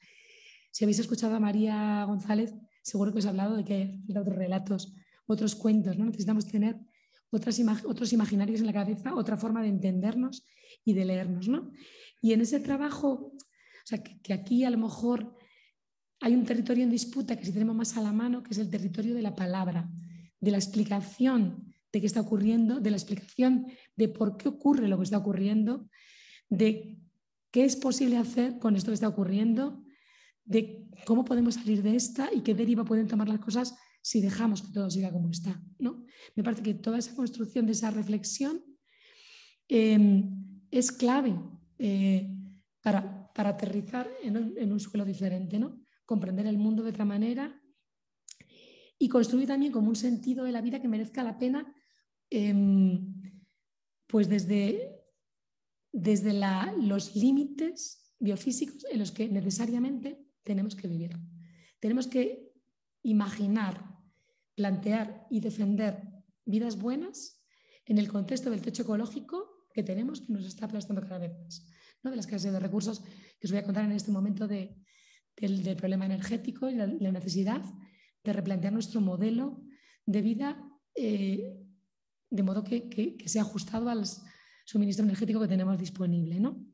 [0.70, 4.37] Si habéis escuchado a María González, seguro que os he hablado de que hay otros
[4.37, 4.94] relatos,
[5.26, 6.04] otros cuentos, ¿no?
[6.04, 6.78] Necesitamos tener
[7.33, 10.46] otras otros imaginarios en la cabeza, otra forma de entendernos
[10.85, 11.72] y de leernos, ¿no?
[12.22, 15.37] Y en ese trabajo, o sea, que, que aquí a lo mejor
[16.20, 18.70] hay un territorio en disputa que si tenemos más a la mano, que es el
[18.70, 19.90] territorio de la palabra
[20.38, 24.96] de la explicación de qué está ocurriendo, de la explicación de por qué ocurre lo
[24.98, 25.88] que está ocurriendo,
[26.48, 26.98] de
[27.50, 29.83] qué es posible hacer con esto que está ocurriendo,
[30.44, 34.62] de cómo podemos salir de esta y qué deriva pueden tomar las cosas si dejamos
[34.62, 35.62] que todo siga como está.
[35.79, 36.05] ¿no?
[36.35, 38.64] Me parece que toda esa construcción de esa reflexión
[39.68, 41.38] em, es clave
[41.79, 42.29] eh,
[42.83, 45.81] para, aterrizar en un, en un, suelo diferente, ¿no?
[46.05, 47.62] comprender el mundo de otra manera
[48.98, 51.72] y construir también como un sentido de la vida que merezca la pena,
[52.31, 53.23] em,
[54.07, 55.05] pues desde,
[55.93, 56.33] desde
[56.81, 61.16] los límites biofísicos en los que necesariamente tenemos que vivir.
[61.81, 62.53] Tenemos que
[63.03, 63.99] imaginar,
[64.55, 66.03] plantear y defender
[66.45, 67.43] vidas buenas
[67.87, 71.66] en el contexto del techo ecológico que tenemos que nos está aplastando cada vez más.
[72.03, 73.01] De las clases de recursos
[73.38, 74.77] que os voy a contar en este momento del,
[75.77, 77.62] problema energético y la necesidad
[78.25, 79.62] de replantear nuestro modelo
[80.07, 81.57] de vida eh,
[82.31, 84.05] de modo que, que, sea ajustado al
[84.64, 86.38] suministro energético que tenemos disponible.
[86.38, 86.64] ¿no?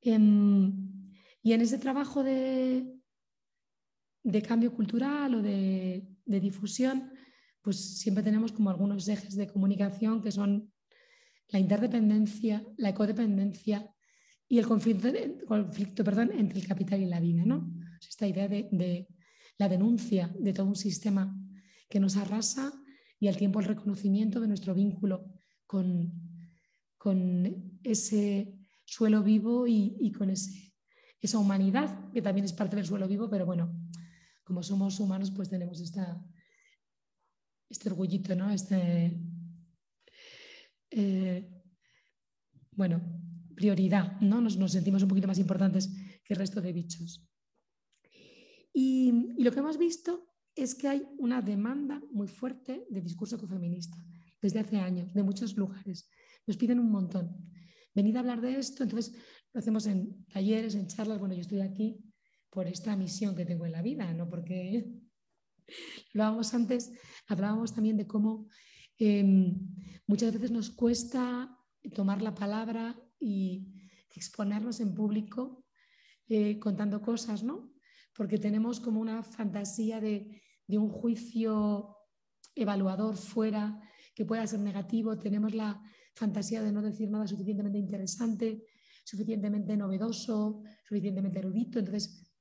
[0.00, 2.84] Em, y en ese trabajo de,
[4.22, 7.12] de cambio cultural o de, de, difusión,
[7.62, 10.72] pues siempre tenemos como algunos ejes de comunicación que son
[11.48, 13.88] la interdependencia, la ecodependencia
[14.48, 15.08] y el conflicto,
[15.46, 17.44] conflicto perdón, entre el capital y la vida.
[17.44, 17.72] ¿no?
[18.00, 19.06] Esta idea de, de
[19.58, 21.36] la denuncia de todo un sistema
[21.88, 22.72] que nos arrasa
[23.22, 25.32] y al tiempo el reconocimiento de nuestro vínculo
[25.64, 26.12] con,
[26.98, 30.74] con ese suelo vivo y, con ese,
[31.20, 33.72] esa humanidad que también es parte del suelo vivo, pero bueno,
[34.42, 36.20] como somos humanos pues tenemos esta,
[37.70, 38.50] este orgullito, ¿no?
[38.50, 39.16] Este,
[40.90, 41.48] eh,
[42.72, 43.00] bueno,
[43.54, 44.40] prioridad, ¿no?
[44.40, 45.88] Nos, nos sentimos un poquito más importantes
[46.24, 47.24] que el resto de bichos.
[48.72, 53.96] Y, lo que hemos visto es que hay una demanda muy fuerte de discurso ecofeminista
[54.40, 56.08] desde hace años, de muchos lugares.
[56.46, 57.36] Nos piden un montón.
[57.94, 59.14] Venid a hablar de esto, entonces
[59.52, 61.18] lo hacemos en talleres, en charlas.
[61.18, 61.98] Bueno, yo estoy aquí
[62.50, 64.86] por esta misión que tengo en la vida, no porque
[66.12, 66.92] lo hablábamos antes,
[67.28, 68.48] hablábamos también de cómo
[68.98, 69.58] em,
[70.06, 71.56] muchas veces nos cuesta
[71.94, 73.72] tomar la palabra y
[74.14, 75.64] exponernos en público
[76.28, 77.71] eh, contando cosas, ¿no?
[78.14, 81.96] Porque tenemos como una fantasía de, un juicio
[82.54, 83.78] evaluador fuera
[84.14, 85.82] que pueda ser negativo, tenemos la
[86.14, 88.64] fantasía de no decir nada suficientemente interesante,
[89.04, 92.32] suficientemente novedoso, suficientemente erudito, entonces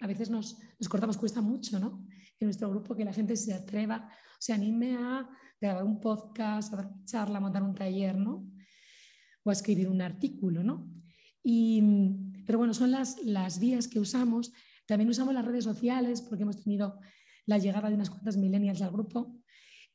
[0.00, 2.04] a veces nos, cortamos, cuesta mucho, ¿no?
[2.40, 4.10] En nuestro grupo que la gente se atreva,
[4.40, 5.28] se anime a
[5.60, 8.50] grabar un podcast, a dar una charla, a montar un taller, ¿no?
[9.44, 10.90] O a escribir un artículo, ¿no?
[12.46, 14.52] pero bueno, son las, las vías que usamos
[14.92, 17.00] también usamos las redes sociales porque hemos tenido
[17.46, 19.40] la llegada de unas cuantas millennials al grupo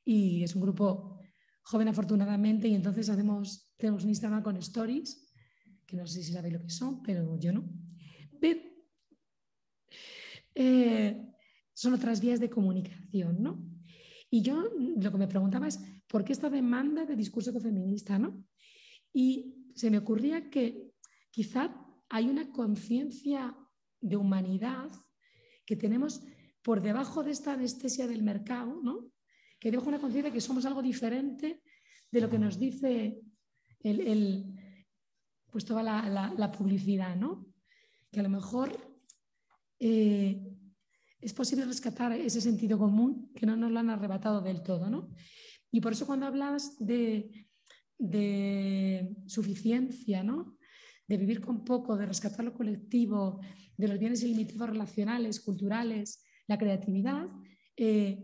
[0.04, 1.20] y es un grupo
[1.62, 5.32] joven afortunadamente y entonces hacemos, tenemos un Instagram con stories,
[5.86, 7.70] que no sé si sabéis lo que son, pero yo no.
[10.56, 11.24] Eh,
[11.74, 13.64] son otras vías de comunicación, ¿no?
[14.32, 14.64] Y yo
[14.98, 18.44] lo que me preguntaba es, ¿por qué esta demanda de discurso ecofeminista, no?
[19.14, 20.90] Y se me ocurría que
[21.30, 21.72] quizá
[22.10, 23.56] hay una conciencia
[24.02, 24.90] de humanidad
[25.66, 26.22] que tenemos
[26.62, 29.12] por debajo de esta anestesia del mercado, ¿no?
[29.60, 31.62] que dejo una conciencia que somos algo diferente
[32.12, 33.22] de lo que nos dice
[33.82, 34.46] el,
[35.50, 37.48] pues toda la, publicidad, ¿no?
[38.12, 38.78] Que a lo mejor
[39.80, 40.42] eh,
[41.20, 45.10] es posible rescatar ese sentido común que no nos lo han arrebatado del todo, ¿no?
[45.72, 47.48] Y por eso cuando hablas de,
[47.98, 50.57] de suficiencia, ¿no?
[51.08, 53.40] De vivir con poco, de rescatar lo colectivo,
[53.78, 57.28] de los bienes ilimitados relacionales, culturales, la creatividad,
[57.76, 58.24] eh,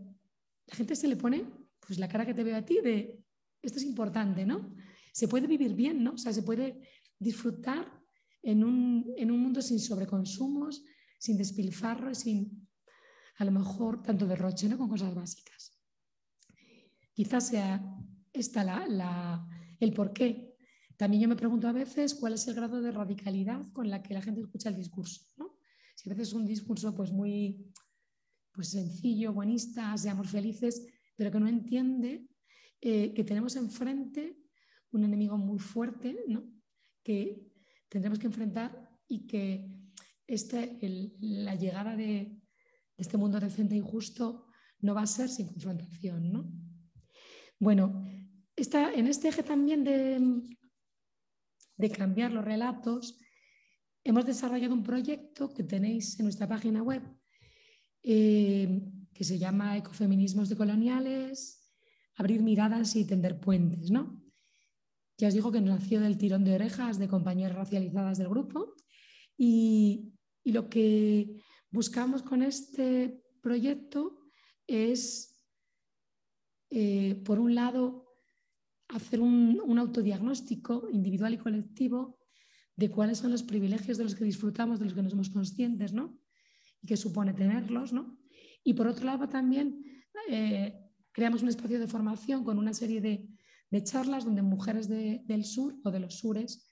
[0.66, 1.44] la gente se le pone
[1.86, 3.18] pues la cara que te veo a ti de
[3.62, 4.74] esto es importante, ¿no?
[5.12, 6.12] Se puede vivir bien, ¿no?
[6.12, 6.80] O sea, se puede
[7.18, 8.00] disfrutar
[8.42, 10.84] en un, en un mundo sin sobreconsumos,
[11.18, 12.68] sin despilfarro, sin
[13.38, 14.78] a lo mejor tanto derroche, ¿no?
[14.78, 15.78] Con cosas básicas.
[17.12, 17.82] Quizás sea
[18.32, 19.48] esta la, la,
[19.80, 20.53] el porqué.
[20.96, 24.14] También yo me pregunto a veces cuál es el grado de radicalidad con la que
[24.14, 25.56] la gente escucha el discurso, ¿no?
[25.94, 27.72] Si a veces es un discurso pues muy
[28.52, 32.28] pues sencillo, buenista, seamos felices, pero que no entiende
[32.80, 34.38] eh, que tenemos enfrente
[34.92, 36.44] un enemigo muy fuerte, ¿no?
[37.02, 37.50] que
[37.88, 39.68] tendremos que enfrentar y que
[40.26, 40.78] este,
[41.20, 42.40] la llegada de,
[42.96, 44.46] este mundo decente y justo
[44.78, 46.32] no va a ser sin confrontación.
[46.32, 46.48] ¿no?
[47.58, 48.04] Bueno,
[48.56, 50.20] en este eje también de,
[51.76, 53.18] de cambiar los relatos,
[54.04, 57.02] hemos desarrollado un proyecto que tenéis en nuestra página web
[58.02, 58.82] eh,
[59.14, 61.72] que se llama Ecofeminismos decoloniales,
[62.16, 64.22] abrir miradas y tender puentes, ¿no?
[65.16, 68.74] Ya os digo que nació del tirón de orejas de compañeras racializadas del grupo
[69.36, 70.10] y,
[70.44, 74.28] lo que buscamos con este proyecto
[74.66, 75.42] es,
[76.68, 78.03] eh, por un lado,
[78.94, 82.18] hacer un, un, autodiagnóstico individual y colectivo
[82.76, 85.92] de cuáles son los privilegios de los que disfrutamos, de los que no somos conscientes,
[85.92, 86.18] ¿no?
[86.86, 88.18] que supone tenerlos, ¿no?
[88.62, 89.84] Y por otro lado también
[90.28, 90.74] eh,
[91.12, 93.28] creamos un espacio de formación con una serie de,
[93.82, 96.64] charlas donde mujeres del sur o de los sures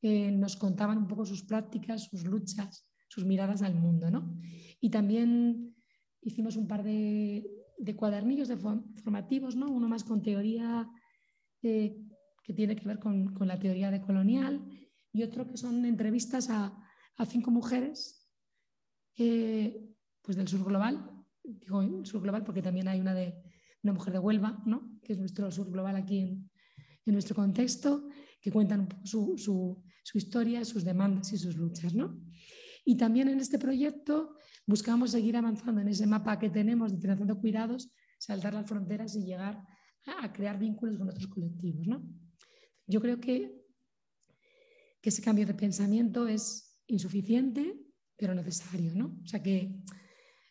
[0.00, 4.34] eh, nos contaban un poco sus prácticas, sus luchas, sus miradas al mundo, ¿no?
[4.80, 5.76] Y también
[6.22, 7.44] hicimos un par de,
[7.94, 9.70] cuadernillos de formativos, ¿no?
[9.70, 10.88] Uno más con teoría
[11.66, 11.96] eh,
[12.42, 14.64] que tiene que ver con, la teoría de colonial
[15.12, 16.72] y otro que son entrevistas a,
[17.28, 18.28] cinco mujeres
[19.16, 19.82] eh,
[20.22, 21.10] pues del sur global,
[21.42, 23.34] digo sur global porque también hay una de
[23.82, 24.98] una mujer de Huelva, ¿no?
[25.02, 26.50] que es nuestro sur global aquí en,
[27.06, 28.08] nuestro contexto,
[28.40, 31.94] que cuentan poco su, historia, sus demandas y sus luchas.
[31.94, 32.20] ¿no?
[32.84, 37.92] Y también en este proyecto buscamos seguir avanzando en ese mapa que tenemos de Cuidados,
[38.18, 39.64] saltar las fronteras y llegar
[40.06, 41.86] a, crear vínculos con otros colectivos.
[41.86, 42.02] ¿no?
[42.86, 43.64] Yo creo que,
[45.00, 49.18] que ese cambio de pensamiento es insuficiente pero necesario, ¿no?
[49.22, 49.82] O sea que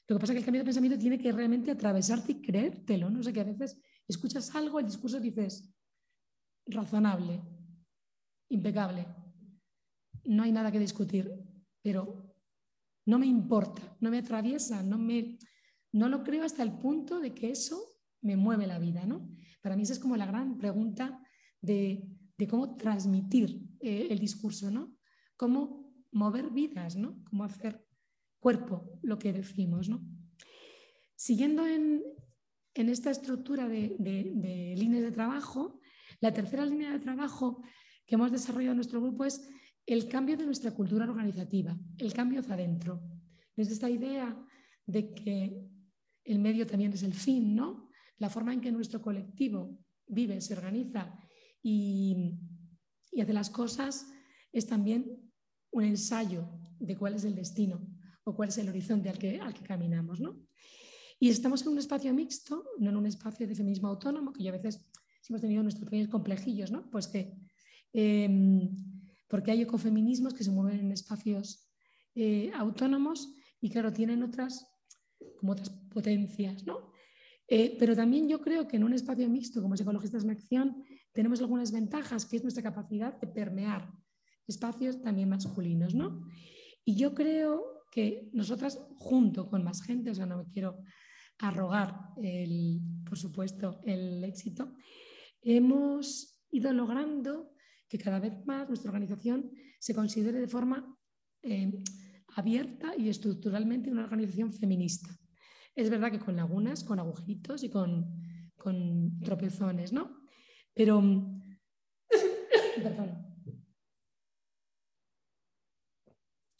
[0.07, 3.09] lo que pasa es que el cambio de pensamiento tiene que realmente atravesarte y creértelo,
[3.09, 3.21] ¿no?
[3.21, 5.73] Que a veces escuchas algo, el discurso dices,
[6.67, 7.41] razonable,
[8.49, 9.07] impecable,
[10.25, 11.31] no hay nada que discutir,
[11.81, 12.35] pero
[13.07, 15.39] no me importa, no me atraviesa, no, me,
[15.91, 17.83] no lo creo hasta el punto de que eso
[18.21, 19.27] me mueve la vida, ¿no?
[19.65, 21.19] Para mí esa es como la gran pregunta
[21.59, 22.07] de,
[22.47, 24.95] cómo transmitir eh, el discurso, ¿no?
[25.37, 27.23] Cómo mover vidas, ¿no?
[27.31, 27.83] Cómo hacer
[28.37, 30.05] cuerpo lo que decimos, ¿no?
[31.15, 32.03] Siguiendo en,
[32.75, 35.79] esta estructura de, líneas de trabajo,
[36.21, 37.63] la tercera línea de trabajo
[38.05, 39.49] que hemos desarrollado en nuestro grupo es
[39.87, 43.01] el cambio de nuestra cultura organizativa, el cambio hacia adentro.
[43.55, 44.39] Desde esta idea
[44.85, 45.67] de que
[46.23, 47.84] el medio también es el fin, ¿no?
[48.17, 51.17] La forma en que nuestro colectivo vive, se organiza
[51.61, 52.33] y,
[53.21, 54.07] hace las cosas
[54.51, 55.31] es también
[55.71, 56.47] un ensayo
[56.79, 57.87] de cuál es el destino
[58.23, 60.19] o cuál es el horizonte al que, al que caminamos.
[60.19, 60.39] ¿no?
[61.19, 64.51] Y estamos en un espacio mixto, no en un espacio de feminismo autónomo, que a
[64.51, 64.85] veces
[65.29, 66.89] hemos tenido nuestros pequeños complejillos, ¿no?
[66.89, 67.33] pues que,
[67.93, 68.75] em,
[69.27, 71.69] porque hay ecofeminismos que se mueven en espacios
[72.15, 74.67] eh, autónomos y claro, tienen otras,
[75.39, 76.65] como otras potencias.
[76.65, 76.91] ¿no?
[77.47, 80.83] Eh, pero también yo creo que en un espacio mixto como es Ecologistas en Acción
[81.13, 83.91] tenemos algunas ventajas, que es nuestra capacidad de permear
[84.47, 86.27] espacios también masculinos, ¿no?
[86.83, 90.83] Y yo creo que nosotras, junto con más gente, o sea, no me quiero
[91.39, 94.73] arrogar, el, por supuesto, el éxito,
[95.41, 97.51] hemos ido logrando
[97.87, 100.97] que cada vez más nuestra organización se considere de forma
[101.43, 101.71] eh,
[102.35, 105.14] abierta y estructuralmente una organización feminista.
[105.75, 108.23] Es verdad que con lagunas, con agujeritos y con,
[108.55, 110.21] con tropezones, ¿no?
[110.73, 110.99] Pero,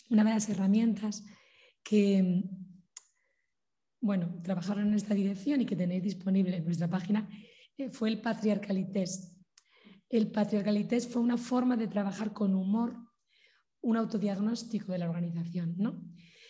[0.10, 1.26] una de las herramientas
[1.82, 2.44] que,
[4.02, 7.30] bueno, trabajaron en esta dirección y que tenéis disponible en nuestra página
[7.78, 9.32] eh, fue el patriarcalités.
[10.10, 12.98] El patriarcalités fue una forma de trabajar con humor
[13.82, 16.04] un autodiagnóstico de la organización, ¿no?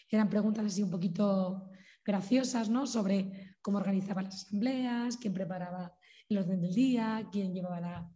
[0.09, 1.69] Eran preguntas así un poquito
[2.05, 2.85] graciosas, ¿no?
[2.85, 5.97] Sobre cómo organizaba las asambleas, quién preparaba
[6.29, 8.11] el orden del día, quién llevaba la,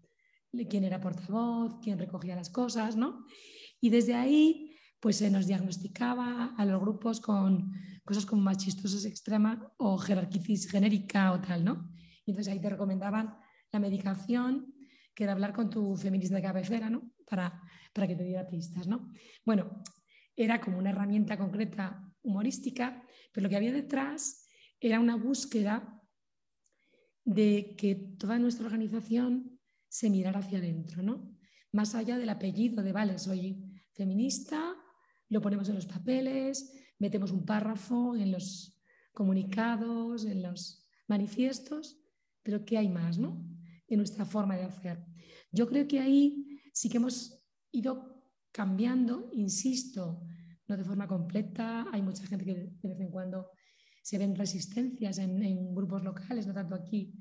[0.70, 3.26] quién era portavoz, quién recogía las cosas, ¿no?
[3.82, 7.72] Y desde ahí, pues se nos diagnosticaba a los grupos con
[8.04, 11.92] cosas como machistosas extrema o jerarquicis genérica o tal, ¿no?
[12.26, 13.38] Y entonces ahí te recomendaban
[13.72, 14.74] la medicación,
[15.16, 17.12] que era hablar con tu feminista de cabecera, ¿no?
[17.30, 17.62] Para,
[17.94, 19.12] para que te diera pistas, ¿no?
[19.46, 19.82] Bueno,
[20.36, 24.48] era como una herramienta concreta humorística, pero lo que había detrás
[24.80, 26.02] era una búsqueda
[27.26, 31.36] de que toda nuestra organización se mirara hacia adentro, ¿no?
[31.72, 33.64] Más allá del apellido de, vale, soy
[33.94, 34.76] feminista,
[35.28, 42.00] lo ponemos en los papeles, metemos un párrafo en los comunicados, en los manifiestos,
[42.42, 43.46] pero ¿qué hay más, no?
[43.88, 45.04] En nuestra forma de hacer.
[45.52, 50.22] Yo creo que ahí sí que hemos ido cambiando, insisto,
[50.70, 51.88] no de forma completa.
[51.92, 53.50] Hay mucha gente que de vez en cuando
[54.02, 57.14] se ven resistencias en, grupos locales, no tanto aquí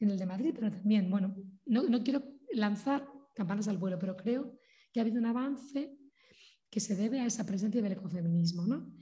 [0.00, 1.36] en el de Madrid, pero también, bueno,
[1.66, 2.22] no, no quiero
[2.52, 4.58] lanzar campanas al vuelo, pero creo
[4.92, 5.96] que ha habido un avance
[6.70, 8.66] que se debe a esa presencia del ecofeminismo.
[8.66, 8.92] ¿no?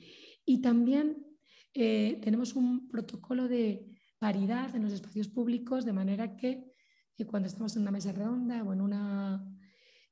[0.45, 1.25] Y también
[1.73, 3.87] eh, tenemos un protocolo de
[4.19, 6.73] paridad en los espacios públicos, de manera que
[7.19, 9.45] eh, cuando estamos en una mesa redonda o en, una,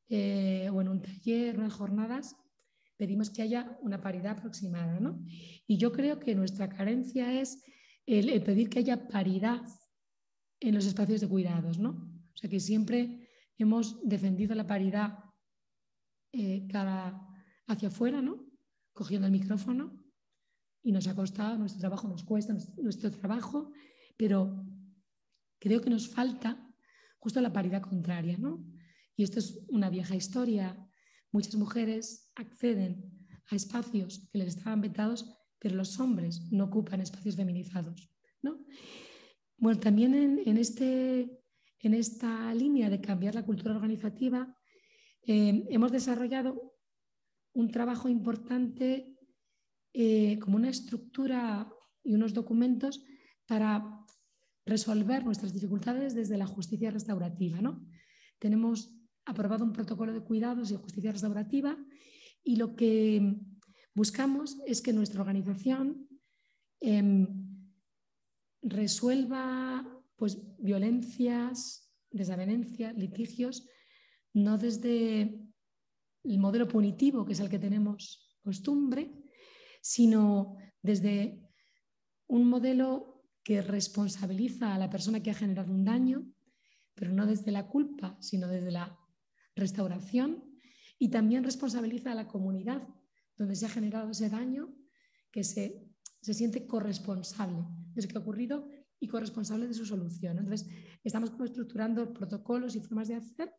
[0.09, 2.37] eh, o en un taller, en jornadas,
[3.03, 5.00] pedimos que haya una paridad aproximada.
[5.00, 5.20] ¿no?
[5.66, 7.61] Y yo creo que nuestra carencia es
[8.07, 9.62] el, pedir que haya paridad
[10.61, 11.80] en los espacios de cuidados.
[11.80, 11.90] ¿no?
[12.32, 13.28] O sea que siempre
[13.59, 15.18] hemos defendido la paridad
[16.32, 16.68] eh,
[17.66, 18.46] hacia afuera, ¿no?
[18.92, 20.00] cogiendo el micrófono
[20.84, 23.72] y nos ha costado, nuestro trabajo nos cuesta, nuestro trabajo,
[24.16, 24.64] pero
[25.59, 26.72] creo que nos falta
[27.18, 28.38] justo la paridad contraria.
[28.38, 28.64] ¿no?
[29.16, 30.88] Y esto es una vieja historia
[31.33, 33.11] Muchas mujeres acceden
[33.51, 38.09] a espacios que les estaban vetados, pero los hombres no ocupan espacios feminizados.
[39.57, 41.41] Bueno, también en, este,
[41.78, 44.59] en, esta línea de cambiar la cultura organizativa,
[45.22, 46.74] eh, hemos desarrollado
[47.53, 49.16] un trabajo importante
[49.93, 51.72] eh, como una estructura
[52.03, 53.05] y unos documentos
[53.47, 54.05] para
[54.66, 57.61] resolver nuestras dificultades desde la justicia restaurativa.
[57.61, 57.87] ¿no?
[58.41, 61.76] Tenemos aprobado un protocolo de cuidados y justicia restaurativa
[62.44, 63.36] y lo que
[63.94, 66.08] buscamos es que nuestra organización
[66.80, 67.26] em,
[68.62, 73.68] resuelva pues, violencias, desavenencias, litigios,
[74.34, 75.40] no desde
[76.24, 79.12] el modelo punitivo, que es el que tenemos costumbre,
[79.80, 81.40] sino desde
[82.28, 86.24] un modelo que responsabiliza a la persona que ha generado un daño,
[86.94, 89.01] pero no desde la culpa, sino desde la
[89.55, 90.44] restauración
[90.98, 92.86] y también responsabiliza a la comunidad
[93.36, 94.74] donde se ha generado ese daño,
[95.30, 95.88] que se,
[96.20, 98.68] se siente corresponsable de lo que ha ocurrido
[99.00, 100.38] y corresponsable de su solución.
[100.38, 100.68] Entonces,
[101.03, 103.53] estamos como estructurando protocolos y formas de hacer,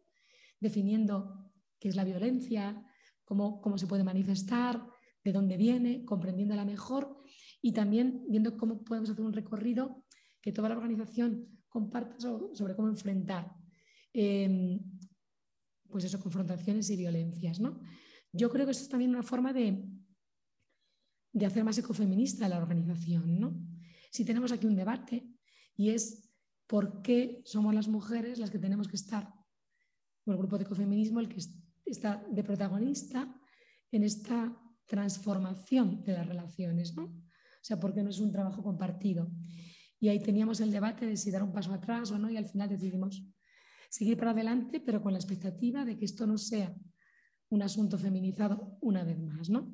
[0.60, 2.86] definiendo qué es la violencia,
[3.26, 4.88] cómo, cómo se puede manifestar,
[5.24, 7.18] de dónde viene, comprendiéndola mejor
[7.62, 10.06] y también viendo cómo podemos hacer un recorrido
[10.42, 13.52] que toda la organización comparta sobre, cómo enfrentar
[14.14, 14.80] eh,
[15.94, 17.62] pues eso, confrontaciones y violencias.
[17.62, 17.80] ¿no?
[18.34, 19.88] Yo creo que eso es también una forma de,
[21.32, 23.40] de hacer más ecofeminista la organización.
[23.40, 23.56] ¿no?
[24.12, 25.26] Si tenemos aquí un debate
[25.78, 26.30] y es
[26.68, 29.32] por qué somos las mujeres las que tenemos que estar,
[30.26, 31.42] o el grupo de ecofeminismo, el que
[31.86, 33.34] está de protagonista
[33.92, 37.04] en esta transformación de las relaciones, ¿no?
[37.06, 39.32] O sea, porque no es un trabajo compartido.
[40.00, 42.46] Y ahí teníamos el debate de si dar un paso atrás o no, y al
[42.46, 43.24] final decidimos
[43.94, 46.76] seguir para adelante, pero con la expectativa de que esto no sea
[47.50, 49.52] un asunto feminizado una vez más.
[49.52, 49.72] ¿no?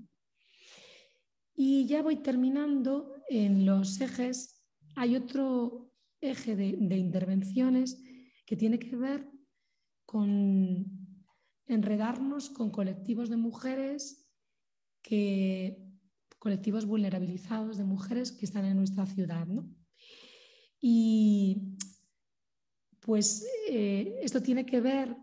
[1.55, 4.61] Y ya voy terminando en los ejes.
[4.97, 8.03] Hay otro eje de, intervenciones
[8.45, 9.25] que tiene que ver
[10.05, 10.85] con
[11.65, 14.29] enredarnos con colectivos de mujeres
[15.01, 15.77] que
[16.39, 19.47] colectivos vulnerabilizados de mujeres que están en nuestra ciudad.
[19.47, 19.73] ¿no?
[20.81, 21.77] Y
[23.09, 25.17] pues eh, esto tiene que ver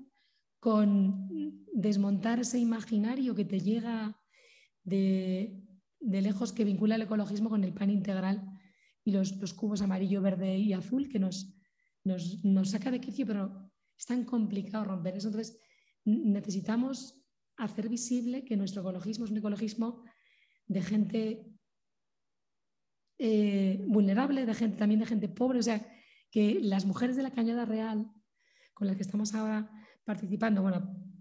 [0.59, 1.29] con
[1.73, 4.21] desmontar ese imaginario que te llega
[4.83, 5.63] de,
[6.01, 8.45] lejos que vincula el ecologismo con el pan integral
[9.05, 11.55] y los, cubos amarillo, verde y azul que nos,
[12.03, 15.29] nos, nos, saca de quicio, pero es tan complicado romper eso.
[15.29, 15.57] Entonces,
[16.05, 17.23] necesitamos
[17.57, 20.03] hacer visible que nuestro ecologismo es un ecologismo
[20.67, 21.47] de gente
[23.19, 25.87] eh, vulnerable, de gente, también de gente pobre, o sea,
[26.31, 28.11] que las mujeres de la Cañada Real,
[28.75, 29.71] con las que estamos ahora
[30.05, 30.63] participando,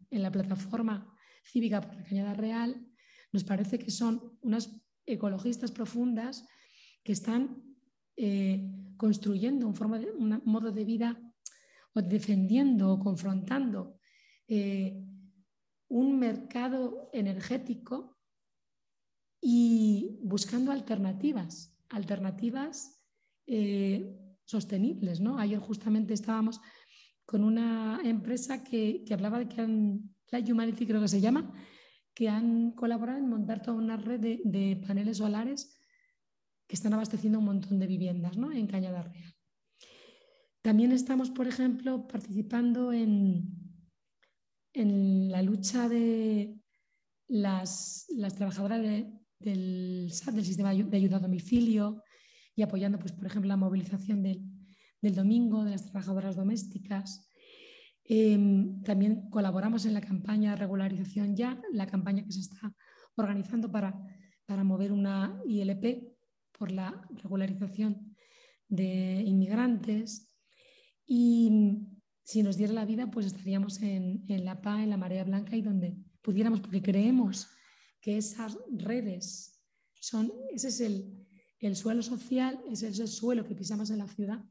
[0.10, 2.86] en la plataforma cívica por la Cañada Real,
[3.32, 6.48] nos parece que son unas ecologistas profundas
[7.04, 7.64] que están
[8.18, 11.22] eh, construyendo un, forma un modo de vida
[11.94, 14.00] o defendiendo o confrontando
[14.48, 15.02] eh,
[15.88, 18.18] un mercado energético
[19.42, 23.02] y buscando alternativas, alternativas
[23.48, 25.20] eh, sostenibles.
[25.20, 25.38] ¿no?
[25.38, 26.62] Ayer justamente estábamos
[27.26, 31.52] con una empresa que, hablaba de que han, la Humanity creo que se llama,
[32.14, 35.78] que han colaborado en montar toda una red de, paneles solares
[36.68, 38.52] que están abasteciendo un montón de viviendas ¿no?
[38.52, 39.34] en Cañada Real.
[40.62, 43.50] También estamos, por ejemplo, participando en,
[44.74, 46.60] en la lucha de
[47.28, 52.02] las, trabajadoras del del sistema de ayuda a domicilio,
[52.56, 54.42] y apoyando, pues, por ejemplo, la movilización del,
[55.14, 57.30] domingo de las trabajadoras domésticas.
[58.04, 62.74] Em, también colaboramos en la campaña de regularización ya, la campaña que se está
[63.16, 63.94] organizando para,
[64.46, 66.16] para mover una ILP
[66.58, 68.16] por la regularización
[68.68, 70.32] de inmigrantes.
[71.06, 71.88] Y
[72.24, 75.56] si nos diera la vida, pues estaríamos en, en la PA, en la Marea Blanca
[75.56, 77.48] y donde pudiéramos, porque creemos
[78.02, 79.62] que esas redes
[79.94, 81.25] son, ese es el,
[81.60, 84.44] el suelo social es el suelo que pisamos en la ciudad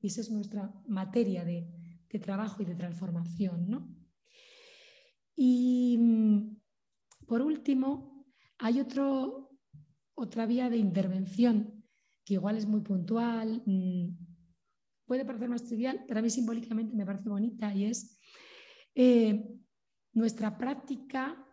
[0.00, 1.68] y esa es nuestra materia de,
[2.20, 4.08] trabajo y de transformación.
[5.36, 6.56] Y mm,
[7.26, 8.26] por último,
[8.58, 9.50] hay otro,
[10.14, 11.84] otra vía de intervención
[12.24, 14.08] que igual es muy puntual, mm,
[15.04, 18.18] puede parecer más trivial, pero a mí simbólicamente me parece bonita y es
[18.94, 19.44] eh,
[20.12, 21.46] nuestra práctica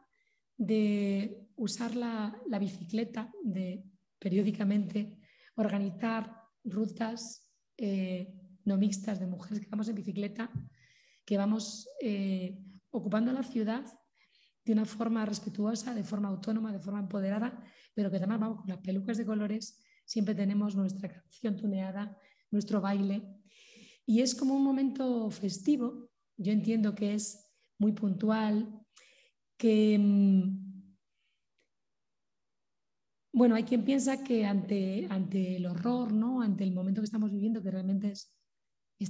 [0.58, 3.84] de usar la, la bicicleta, de
[4.20, 5.18] periódicamente
[5.56, 8.34] organizar rutas eh,
[8.66, 10.52] no mixtas de mujeres que vamos en bicicleta,
[11.26, 12.58] que vamos eh,
[12.92, 13.86] ocupando la ciudad
[14.66, 17.64] de una forma respetuosa, de forma autónoma, de forma empoderada,
[17.94, 22.18] pero que además vamos con las pelucas de colores, siempre tenemos nuestra canción tuneada,
[22.52, 23.24] nuestro baile.
[24.06, 27.48] Y es como un momento festivo, yo entiendo que es
[27.80, 28.82] muy puntual,
[29.58, 30.67] que mm,
[33.38, 36.42] bueno, hay quien piensa que ante, ante el horror, ¿no?
[36.42, 38.34] ante el momento que estamos viviendo, que realmente es,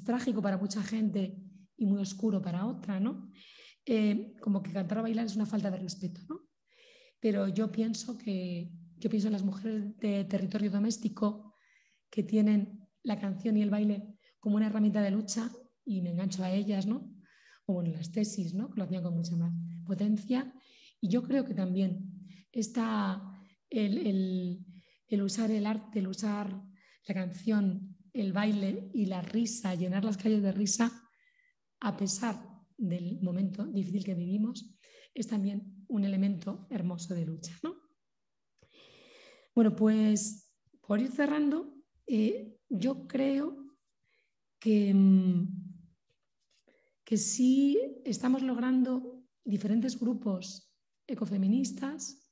[0.04, 1.38] trágico para mucha gente
[1.78, 3.32] y muy oscuro para otra, ¿no?
[3.86, 6.20] Eh, como que cantar o bailar es una falta de respeto.
[6.28, 6.42] ¿no?
[7.22, 11.56] Pero yo pienso que yo pienso en las mujeres de territorio doméstico
[12.10, 15.50] que tienen la canción y el baile como una herramienta de lucha
[15.86, 17.16] y me engancho a ellas, ¿no?
[17.66, 18.70] O bueno, las tesis, ¿no?
[18.70, 19.54] Que lo hacían con mucha más
[19.86, 20.54] potencia.
[21.00, 22.12] Y yo creo que también
[22.52, 23.37] esta
[23.70, 24.64] el,
[25.22, 26.62] usar el arte, el usar
[27.08, 31.04] la canción, el baile y la risa, llenar las calles de risa,
[31.80, 32.36] a pesar
[32.78, 34.76] del momento difícil que vivimos,
[35.14, 37.54] es también un elemento hermoso de lucha.
[39.56, 41.74] Bueno, pues por ir cerrando,
[42.06, 43.58] eh, yo creo
[44.60, 45.48] que, mm,
[47.04, 50.74] que sí estamos logrando diferentes grupos
[51.08, 52.27] ecofeministas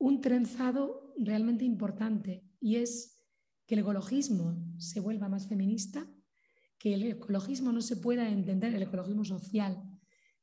[0.00, 3.22] un trenzado realmente importante y es
[3.66, 6.10] que el ecologismo se vuelva más feminista,
[6.78, 9.80] que el ecologismo no se pueda entender, el ecologismo social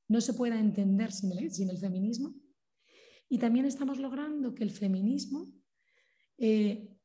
[0.07, 2.35] no se pueda entender sin el, feminismo.
[3.27, 5.51] Y también estamos logrando que el feminismo
[6.37, 6.95] eh,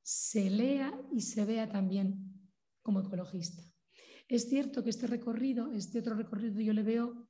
[0.00, 2.50] se lea y se vea también
[2.82, 3.62] como ecologista.
[4.28, 7.26] Es cierto que este recorrido, este otro recorrido yo le veo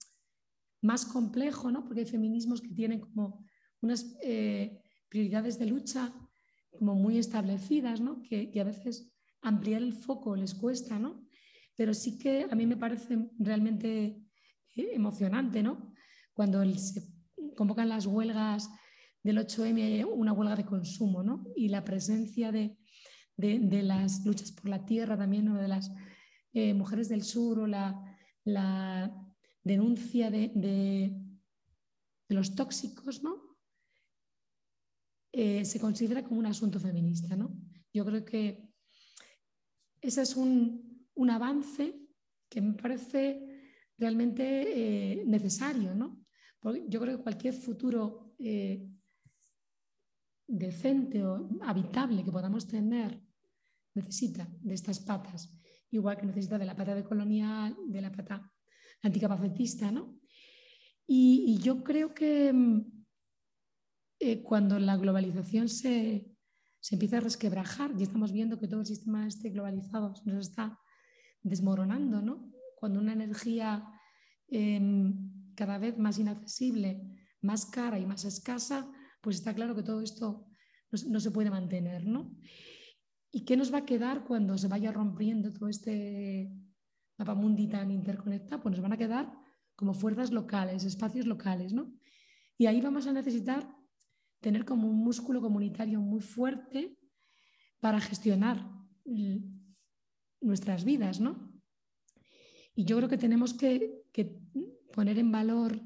[0.82, 1.82] más complejo, ¿no?
[1.84, 3.42] porque hay feminismos que tienen como
[3.80, 6.12] unas eh, prioridades de lucha
[6.78, 8.22] como muy establecidas, ¿no?
[8.22, 9.12] que, a veces
[9.42, 11.26] ampliar el foco les cuesta, ¿no?
[11.76, 14.22] pero sí que a mí me parece realmente
[14.76, 15.92] eh, emocionante ¿no?
[16.32, 17.02] cuando se
[17.56, 18.70] convocan las huelgas
[19.22, 21.44] del 8M, una huelga de consumo ¿no?
[21.56, 22.78] y la presencia de,
[23.36, 25.56] de, las luchas por la tierra también, ¿no?
[25.56, 25.90] de las
[26.52, 27.94] eh, mujeres del sur o la,
[28.44, 29.14] la
[29.62, 31.16] denuncia de, de,
[32.28, 33.49] los tóxicos, ¿no?
[35.32, 37.36] Eh, se considera como un asunto feminista.
[37.36, 37.56] ¿no?
[37.92, 38.68] Yo creo que
[40.00, 40.88] ese es un,
[41.30, 41.94] avance
[42.48, 43.46] que me parece
[43.98, 46.24] realmente eh, necesario, ¿no?
[46.58, 48.88] Porque yo creo que cualquier futuro eh,
[50.46, 53.22] decente o habitable que podamos tener
[53.94, 55.50] necesita de estas patas,
[55.90, 58.50] igual que necesita de la pata de colonial, de la pata
[59.02, 60.18] anticapacitista, ¿no?
[61.06, 62.99] Y, yo creo que mm,
[64.22, 66.30] eh, cuando la globalización se,
[66.78, 70.78] se, empieza a resquebrajar y estamos viendo que todo el sistema este globalizado nos está
[71.42, 72.52] desmoronando, ¿no?
[72.76, 73.82] Cuando una energía
[74.48, 77.00] em, cada vez más inaccesible,
[77.40, 78.92] más cara y más escasa,
[79.22, 80.46] pues está claro que todo esto
[80.92, 82.36] no, no se puede mantener, ¿no?
[83.32, 86.52] ¿Y qué nos va a quedar cuando se vaya rompiendo todo este
[87.16, 88.60] mapa mundi tan interconectado?
[88.60, 89.32] Pues nos van a quedar
[89.76, 91.90] como fuerzas locales, espacios locales, ¿no?
[92.58, 93.79] Y ahí vamos a necesitar
[94.40, 96.96] tener como un músculo comunitario muy fuerte
[97.80, 98.66] para gestionar
[100.40, 101.50] nuestras vidas, ¿no?
[102.74, 103.98] Y yo creo que tenemos que,
[104.92, 105.80] poner en valor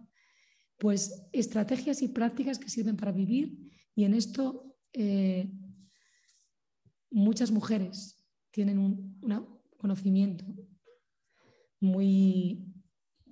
[0.78, 3.58] pues estrategias y prácticas que sirven para vivir
[3.94, 5.52] y en esto eh,
[7.10, 9.20] muchas mujeres tienen un,
[9.76, 10.46] conocimiento
[11.80, 12.64] muy,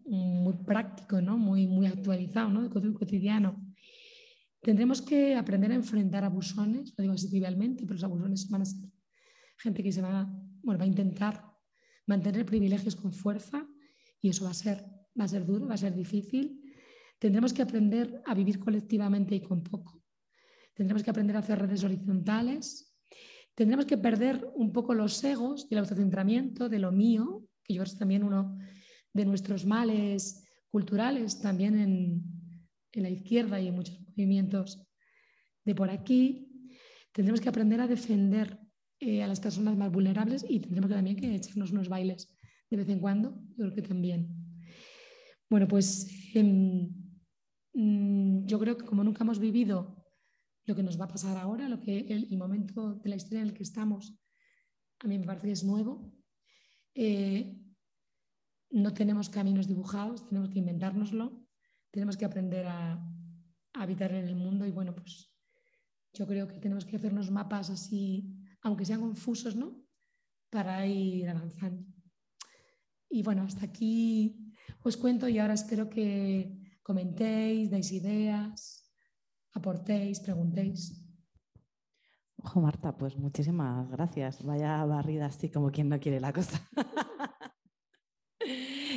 [0.05, 1.39] muy práctico, ¿no?
[1.39, 2.69] muy, muy actualizado, ¿no?
[2.69, 3.57] cotidiano.
[4.63, 8.65] Tendremos que aprender a enfrentar abusones, lo digo así trivialmente, pero los abusones van a
[8.65, 8.89] ser
[9.59, 10.31] gente que se va,
[10.63, 11.45] bueno, va a intentar
[12.07, 13.67] mantener privilegios con fuerza
[14.21, 14.85] y eso va a, ser,
[15.19, 16.63] va a ser duro, va a ser difícil.
[17.19, 20.03] Tendremos que aprender a vivir colectivamente y con poco.
[20.75, 22.97] Tendremos que aprender a hacer redes horizontales,
[23.55, 27.83] tendremos que perder un poco los egos y el autocentramiento de lo mío, que yo
[27.83, 28.59] creo que es también uno
[29.13, 32.23] de nuestros males culturales, también en,
[32.95, 34.87] la izquierda y en muchos movimientos
[35.65, 36.49] de por aquí.
[37.13, 38.59] Tendremos que aprender a defender
[39.01, 42.33] eh, a las personas más vulnerables y tendremos que también que echarnos unos bailes
[42.71, 44.35] de vez en cuando, yo creo que también.
[45.51, 46.89] Bueno, pues em,
[47.75, 50.03] mm, yo creo que como nunca hemos vivido
[50.65, 53.49] lo que nos va a pasar ahora, lo que el, momento de la historia en
[53.49, 54.19] el que estamos,
[55.01, 56.15] a mí me parece que es nuevo.
[56.95, 57.59] Eh,
[58.71, 61.45] no tenemos caminos dibujados, tenemos que inventárnoslo,
[61.91, 63.05] tenemos que aprender a,
[63.75, 65.35] habitar en el mundo y bueno, pues
[66.13, 69.83] yo creo que tenemos que hacernos mapas así, aunque sean confusos, ¿no?
[70.51, 71.85] Para ir avanzando.
[73.09, 74.53] Y bueno, hasta aquí
[74.83, 78.83] os cuento y ahora espero que comentéis, deis ideas
[79.55, 80.99] aportéis, preguntéis.
[82.37, 84.43] Ojo, Marta, pues muchísimas gracias.
[84.45, 86.61] Vaya barrida así como quien no quiere la cosa.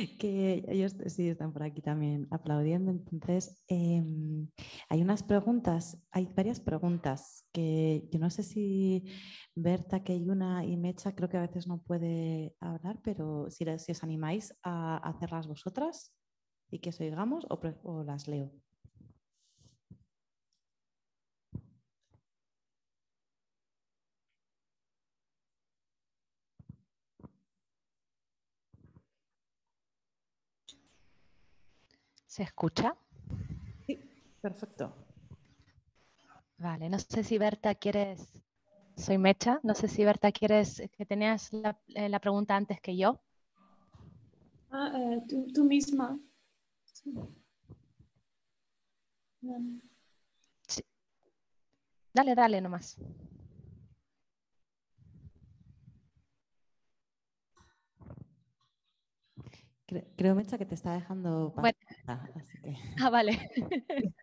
[0.18, 2.90] que ellos sí están por aquí también aplaudiendo.
[2.92, 4.48] Entonces, em,
[4.88, 9.04] hay unas preguntas, hay varias preguntas que yo no sé si
[9.54, 13.64] Berta, que hay una y Mecha, creo que a veces no puede hablar, pero si,
[13.78, 16.14] si os animáis a hacerlas vosotras
[16.70, 18.52] y que os oigamos o las leo.
[32.36, 32.94] ¿Se escucha?
[33.86, 33.98] Sí,
[34.42, 34.94] perfecto.
[36.58, 38.30] Vale, no sé si Berta quieres,
[38.94, 43.18] soy Mecha, no sé si Berta quieres, que tenías la, eh, pregunta antes que yo.
[44.70, 45.22] Ah, eh,
[45.54, 46.20] tú, misma.
[46.84, 47.14] Sí.
[52.12, 52.98] Dale, dale nomás.
[59.86, 61.54] Creo, Mecha, que te está dejando
[63.00, 63.38] Ah, vale.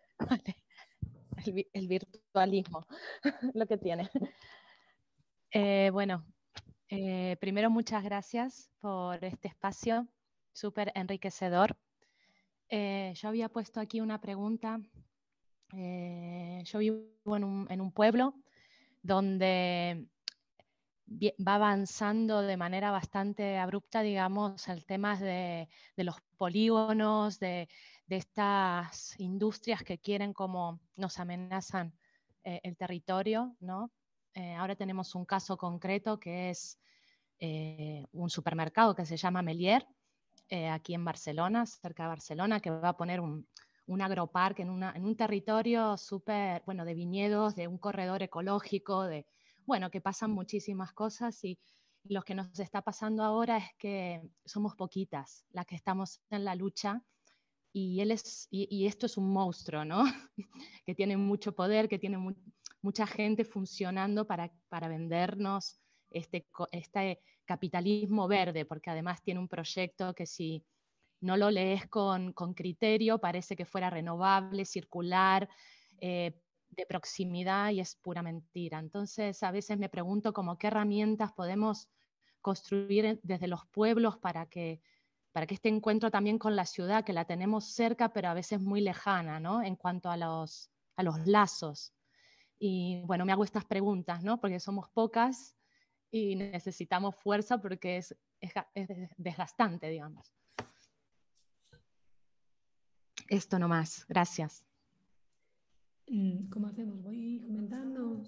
[1.72, 2.86] El, virtualismo,
[3.54, 4.08] lo que tiene.
[5.50, 6.24] Eh, bueno,
[6.88, 10.08] eh, primero muchas gracias por este espacio
[10.52, 11.76] súper enriquecedor.
[12.68, 14.80] Eh, yo había puesto aquí una pregunta.
[15.72, 18.34] yo vivo en un, en un pueblo
[19.02, 20.08] donde
[21.06, 27.68] va avanzando de manera bastante abrupta, digamos, el tema de, los polígonos, de,
[28.08, 31.92] estas industrias que quieren como nos amenazan
[32.44, 33.90] eh, el territorio, ¿no?
[34.34, 36.78] Eh, ahora tenemos un caso concreto que es
[37.40, 39.86] eh, un supermercado que se llama Melier,
[40.70, 43.48] aquí en Barcelona, cerca de Barcelona, que va a poner un,
[43.86, 49.26] un agroparque en, en un territorio súper, bueno, de viñedos, de un corredor ecológico, de,
[49.66, 51.58] bueno, que pasan muchísimas cosas y
[52.04, 56.54] lo que nos está pasando ahora es que somos poquitas las que estamos en la
[56.54, 57.02] lucha
[57.72, 60.04] y, él es, y, esto es un monstruo, ¿no?
[60.86, 62.18] que tiene mucho poder, que tiene
[62.82, 70.14] mucha gente funcionando para, para vendernos este, este capitalismo verde, porque además tiene un proyecto
[70.14, 70.64] que si
[71.20, 75.48] no lo lees con, criterio parece que fuera renovable, circular,
[76.00, 76.38] eh,
[76.76, 78.78] de proximidad y es pura mentira.
[78.78, 81.88] Entonces a veces me pregunto como qué herramientas podemos
[82.40, 84.80] construir desde los pueblos para que,
[85.32, 88.60] para que este encuentro también con la ciudad, que la tenemos cerca pero a veces
[88.60, 89.62] muy lejana, ¿no?
[89.62, 91.94] En cuanto a los, a los lazos.
[92.58, 94.40] Y bueno, me hago estas preguntas, ¿no?
[94.40, 95.56] Porque somos pocas
[96.10, 98.52] y necesitamos fuerza porque es, es,
[99.16, 100.32] desgastante, digamos.
[103.28, 104.64] Esto nomás, gracias.
[106.06, 107.02] Mm, ¿Cómo hacemos?
[107.02, 108.22] Voy comentando.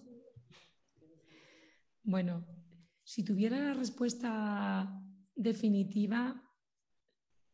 [2.03, 2.47] Bueno,
[3.03, 5.03] si tuviera la respuesta
[5.35, 6.43] definitiva,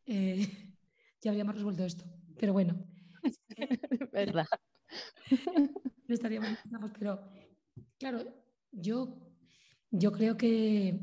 [0.07, 0.77] eh,
[1.21, 2.05] ya habríamos resuelto esto.
[2.39, 2.85] Pero bueno.
[4.13, 4.47] ¿Verdad?
[6.09, 6.59] No estaríamos,
[6.99, 7.23] pero
[7.97, 8.23] claro,
[8.71, 9.33] yo,
[9.91, 11.01] yo creo que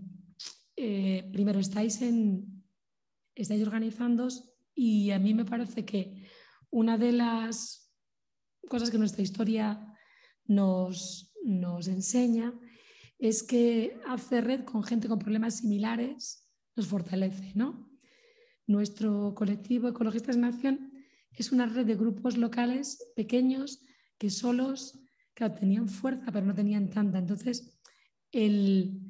[0.76, 2.64] eh, primero estáis en
[3.34, 6.28] estáis organizándos y a mí me parece que
[6.70, 7.89] una de las
[8.68, 9.96] cosas que nuestra historia
[10.46, 12.54] nos, nos enseña
[13.18, 17.90] es que hacer red con gente con problemas similares nos fortalece, ¿no?
[18.66, 20.92] Nuestro colectivo Ecologistas en Acción
[21.34, 23.84] es una red de grupos locales pequeños
[24.18, 25.00] que solos,
[25.34, 27.18] claro, tenían fuerza, pero no tenían tanta.
[27.18, 27.80] Entonces,
[28.32, 29.02] el,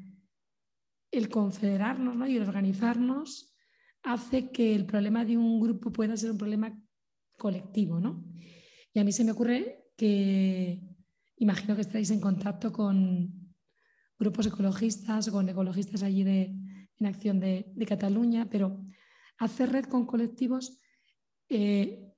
[1.12, 2.28] el confederarnos ¿no?
[2.28, 3.56] y el organizarnos
[4.04, 6.80] hace que el problema de un grupo pueda ser un problema
[7.38, 8.24] colectivo, ¿no?
[8.94, 10.82] Y a mí se me ocurre que,
[11.38, 13.56] imagino que estáis en contacto con
[14.18, 16.56] grupos ecologistas o con ecologistas allí de,
[16.98, 18.86] en acción de, Cataluña, pero
[19.38, 20.80] hacer red con colectivos
[21.48, 22.14] eh,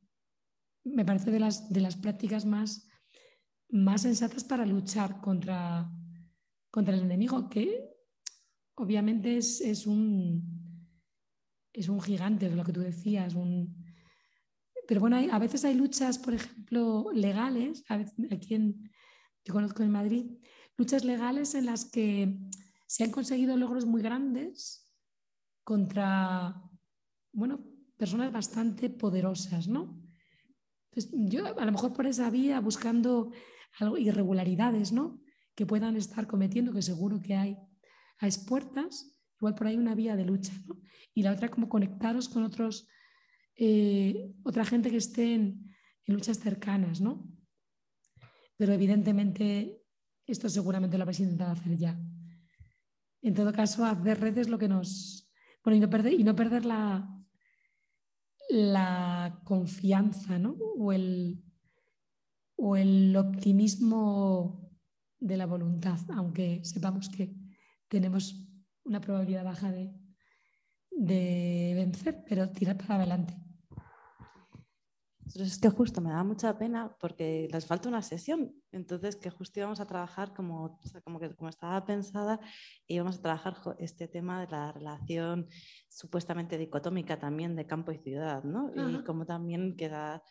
[0.84, 2.88] me parece de las, de las prácticas más,
[3.70, 5.90] más sensatas para luchar contra,
[6.70, 7.92] contra el enemigo, que
[8.76, 10.88] obviamente es, un,
[11.72, 13.36] es un gigante, es lo que tú decías.
[13.36, 13.81] Un...
[14.92, 17.86] Pero bueno, a veces hay luchas, por ejemplo, legales,
[18.30, 18.92] aquí en,
[19.46, 20.26] yo conozco en Madrid,
[20.76, 22.38] luchas legales en las que
[22.88, 24.92] se han conseguido logros muy grandes
[25.64, 26.62] contra,
[27.32, 27.64] bueno,
[27.96, 29.98] personas bastante poderosas, ¿no?
[30.90, 33.32] Pues yo a lo mejor por esa vía buscando
[33.98, 35.22] irregularidades ¿no?
[35.56, 37.58] que puedan estar cometiendo, que seguro que hay
[38.20, 40.52] a expuertas, igual por ahí una vía de lucha.
[40.68, 40.82] ¿no?
[41.14, 42.90] Y la otra como conectaros con otros,
[43.56, 45.72] eh, otra gente que esté en,
[46.08, 47.00] luchas cercanas.
[47.00, 47.26] ¿no?
[48.58, 49.82] Pero evidentemente
[50.26, 52.00] esto seguramente lo habéis intentado hacer ya.
[53.22, 55.32] En todo caso, hacer redes lo que nos...
[55.64, 57.08] Bueno, y no perder, y no perder la,
[58.50, 60.40] la confianza
[60.78, 61.44] o, el,
[62.58, 64.72] o el optimismo
[65.20, 67.34] de la voluntad, aunque sepamos que
[67.88, 68.36] tenemos
[68.84, 69.94] una probabilidad baja de,
[70.92, 73.36] de vencer, pero tirar para adelante.
[75.36, 79.60] Es que justo me da mucha pena porque les falta una sesión, entonces que justo
[79.60, 82.40] íbamos a trabajar como, como que como estaba pensada,
[82.88, 85.48] íbamos a trabajar este tema de la relación
[85.88, 88.72] supuestamente dicotómica también de campo y ciudad, ¿no?
[88.76, 90.22] Y como también queda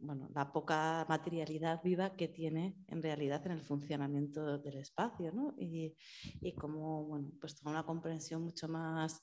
[0.00, 5.54] bueno, la poca materialidad viva que tiene en realidad en el funcionamiento del espacio, ¿no?
[5.58, 5.94] Y,
[6.40, 9.22] y como, bueno, pues toda una comprensión mucho más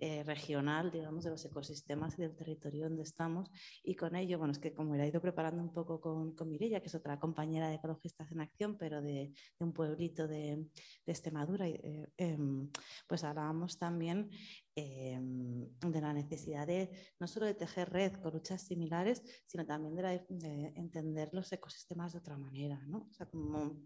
[0.00, 3.50] eh, regional, digamos, de los ecosistemas y del territorio donde estamos.
[3.82, 6.80] Y con ello, bueno, es que como he ido preparando un poco con, con Mirella,
[6.80, 10.66] que es otra compañera de Ecologistas en Acción, pero de, un pueblito de,
[11.06, 12.70] de Extremadura, eh, em,
[13.06, 14.30] pues hablábamos también
[14.74, 19.96] em, de la necesidad de no solo de tejer red con luchas similares, sino también
[19.96, 23.06] de, de entender los ecosistemas de otra manera, ¿no?
[23.10, 23.76] O sea, como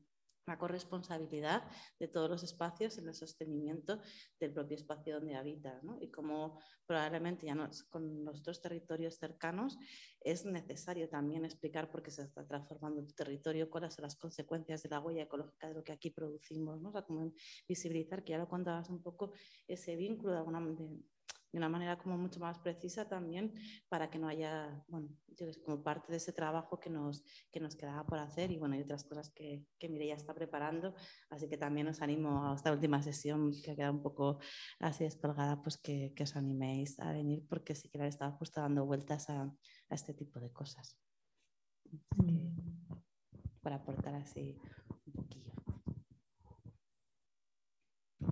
[0.47, 1.63] la corresponsabilidad
[1.99, 4.01] de todos los espacios en el sostenimiento
[4.41, 5.99] del propio espacio donde habita ¿no?
[6.01, 9.79] y como probablemente ya no, con nuestros territorios cercanos
[10.21, 14.83] es necesario también explicar por qué se está transformando tu territorio, cuáles son las consecuencias
[14.83, 16.89] de la huella ecológica de lo que aquí producimos, ¿no?
[16.89, 17.33] o sea, como
[17.69, 19.33] visibilizar que ya lo contabas un poco
[19.67, 20.85] ese vínculo de alguna manera
[21.53, 23.53] de una manera como mucho más precisa también
[23.89, 25.09] para que no haya, bueno,
[25.65, 28.83] como parte de ese trabajo que nos, que nos quedaba por hacer y bueno, hay
[28.83, 30.95] otras cosas que, que Mireia está preparando,
[31.31, 34.39] así que también os animo a esta última sesión que ha quedado un poco
[34.81, 38.87] así descolgada, pues que, que os animéis a venir porque sí que estaba justo dando
[38.87, 40.99] vueltas a, a este tipo de cosas.
[43.63, 44.59] para aportar así
[45.07, 45.53] un poquillo.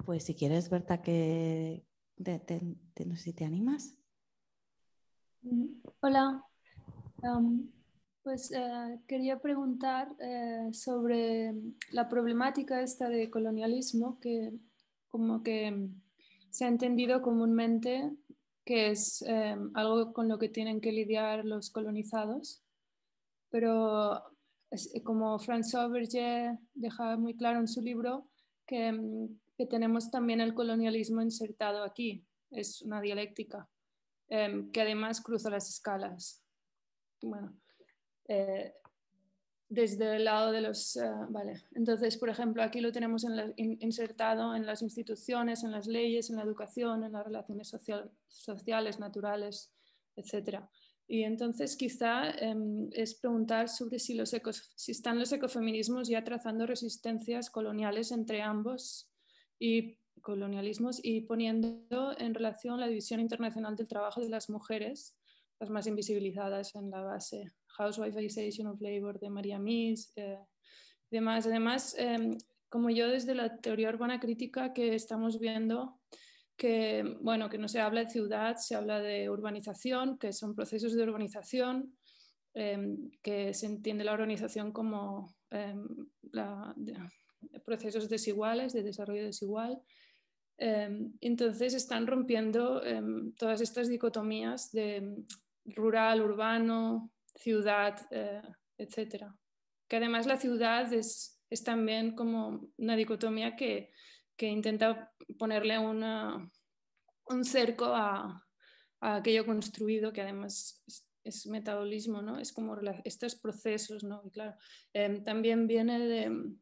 [0.05, 1.85] Pues si quieres, Berta, que,
[2.21, 3.97] no sé si te animas.
[6.01, 6.45] Hola.
[8.23, 11.55] Pues eh, quería preguntar eh, sobre
[11.93, 14.53] la problemática esta de colonialismo que
[15.09, 15.89] como que
[16.51, 18.13] se ha entendido comúnmente
[18.65, 22.63] que es eh, algo con lo que tienen que lidiar los colonizados,
[23.51, 24.23] pero
[25.03, 28.29] como François Berger deja muy claro en su libro
[28.67, 29.29] que,
[29.61, 33.69] que tenemos también el colonialismo insertado aquí, es una dialéctica
[34.27, 36.43] que además cruza las escalas.
[37.21, 37.61] Bueno,
[38.27, 38.73] eh,
[39.69, 40.97] desde el lado de los...
[40.97, 46.31] Eh, vale, entonces, por ejemplo, aquí lo tenemos insertado en las instituciones, en las leyes,
[46.31, 47.77] en la educación, en las relaciones
[48.29, 49.75] sociales, naturales,
[50.17, 50.61] etc.
[51.07, 54.31] Y entonces quizá em, es preguntar sobre si, los
[54.77, 59.10] si están los ecofeminismos ya trazando resistencias coloniales entre ambos
[59.61, 65.17] y colonialismos y poniendo en relación la división internacional del trabajo de las mujeres,
[65.61, 70.39] las más invisibilizadas en la base Housewifeization of Labor de María Mies, eh,
[71.11, 71.47] demás.
[71.47, 72.37] Además, em,
[72.69, 76.01] como yo desde la teoría urbana crítica que estamos viendo,
[76.57, 80.95] que, bueno, que no se habla de ciudad, se habla de urbanización, que son procesos
[80.95, 81.97] de urbanización,
[82.55, 85.87] em, que se entiende la urbanización como em,
[87.65, 89.81] procesos desiguales, de desarrollo desigual.
[90.59, 92.83] entonces están rompiendo
[93.37, 95.25] todas estas dicotomías de
[95.65, 98.43] rural, urbano, ciudad, eh,
[98.77, 99.35] etcétera.
[99.89, 103.91] Que además la ciudad es, también como una dicotomía que,
[104.39, 106.51] intenta ponerle una,
[107.27, 108.43] un cerco a,
[109.01, 110.83] aquello construido, que además
[111.25, 112.39] es, metabolismo, ¿no?
[112.39, 114.23] Es como estos procesos, ¿no?
[114.25, 114.55] Y claro,
[114.93, 116.55] em, también viene de...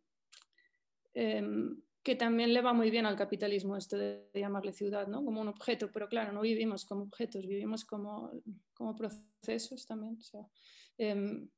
[1.20, 5.24] Em, que también le va muy bien al capitalismo esto de llamarle ciudad, ¿no?
[5.24, 8.30] Como un objeto, pero claro, no vivimos como objetos, vivimos como,
[8.72, 10.16] como procesos también.
[10.96, 11.48] Em,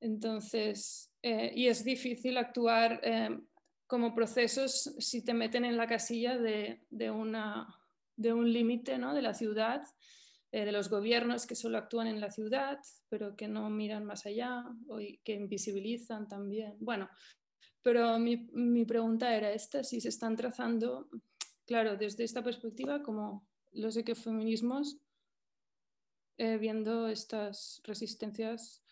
[0.00, 3.46] entonces, eh, y es difícil actuar em,
[3.86, 7.68] como procesos si te meten en la casilla de, de, una,
[8.16, 9.12] de un límite ¿no?
[9.12, 9.82] de la ciudad,
[10.52, 12.78] eh, de los gobiernos que solo actúan en la ciudad,
[13.10, 16.76] pero que no miran más allá o que invisibilizan también.
[16.80, 17.10] Bueno,
[17.86, 21.08] pero mi, pregunta era esta, si se están trazando,
[21.66, 24.98] claro, desde esta perspectiva, como los ecofeminismos,
[26.36, 28.82] eh, viendo estas resistencias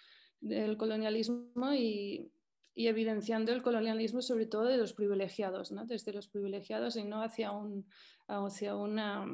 [0.40, 2.30] del colonialismo y,
[2.76, 5.84] evidenciando el colonialismo sobre todo de los privilegiados, ¿no?
[5.86, 7.88] desde los privilegiados y no hacia, un,
[8.28, 9.24] hacia una...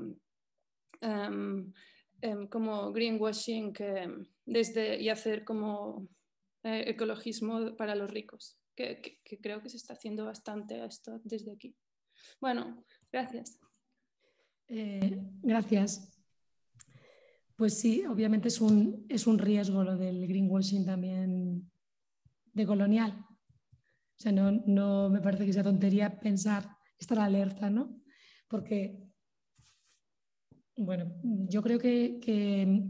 [1.03, 1.75] Um,
[2.23, 4.09] um, como greenwashing que
[4.47, 6.09] desde, y hacer como
[6.63, 11.77] eh, ecologismo para los ricos que, creo que se está haciendo bastante esto desde aquí.
[12.41, 13.59] Bueno, gracias.
[14.69, 16.17] Eh, gracias.
[17.57, 21.71] Pues sí, obviamente es un, es un riesgo lo del greenwashing también
[22.53, 23.13] de colonial.
[23.21, 28.03] O sea, no, no me parece que sea tontería pensar, estar alerta, ¿no?
[28.49, 28.99] Porque,
[30.77, 32.87] bueno, yo creo que, que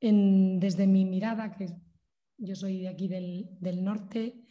[0.00, 1.66] desde mi mirada, que
[2.36, 4.44] yo soy de aquí del, del norte,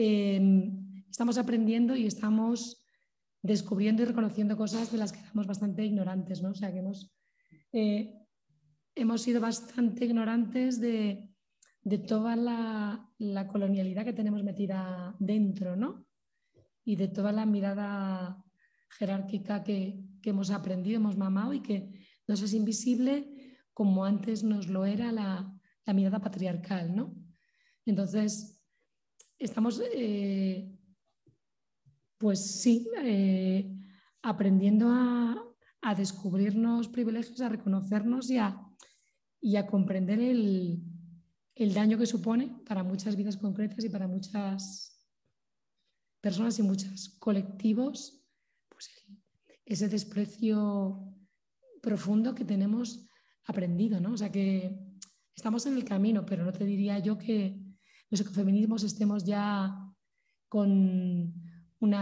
[0.00, 2.86] Em, estamos aprendiendo y estamos
[3.42, 6.50] descubriendo y reconociendo cosas de las que éramos bastante ignorantes, ¿no?
[6.50, 7.12] O sea, que hemos,
[7.72, 8.14] eh,
[8.94, 11.34] hemos sido bastante ignorantes de,
[12.06, 16.06] toda la, colonialidad que tenemos metida dentro, ¿no?
[16.84, 18.40] Y de toda la mirada
[18.90, 21.90] jerárquica que, hemos aprendido, hemos mamado y que
[22.28, 25.52] nos es invisible como antes nos lo era la,
[25.86, 27.16] la mirada patriarcal, ¿no?
[27.84, 28.57] Entonces,
[29.38, 30.76] estamos, eh,
[32.18, 33.74] pues sí, eh,
[34.22, 35.44] aprendiendo a,
[35.96, 38.60] descubrirnos privilegios, a reconocernos y a,
[39.40, 40.82] y a comprender el,
[41.72, 45.08] daño que supone para muchas vidas concretas y para muchas
[46.20, 48.22] personas y muchos colectivos,
[48.68, 48.90] pues
[49.64, 51.16] ese desprecio
[51.80, 53.08] profundo que tenemos
[53.46, 54.12] aprendido, ¿no?
[54.12, 54.78] O sea que
[55.34, 57.67] estamos en el camino, pero no te diría yo que,
[58.10, 59.74] los ecofeminismos estemos ya
[60.48, 60.70] con
[61.80, 61.94] un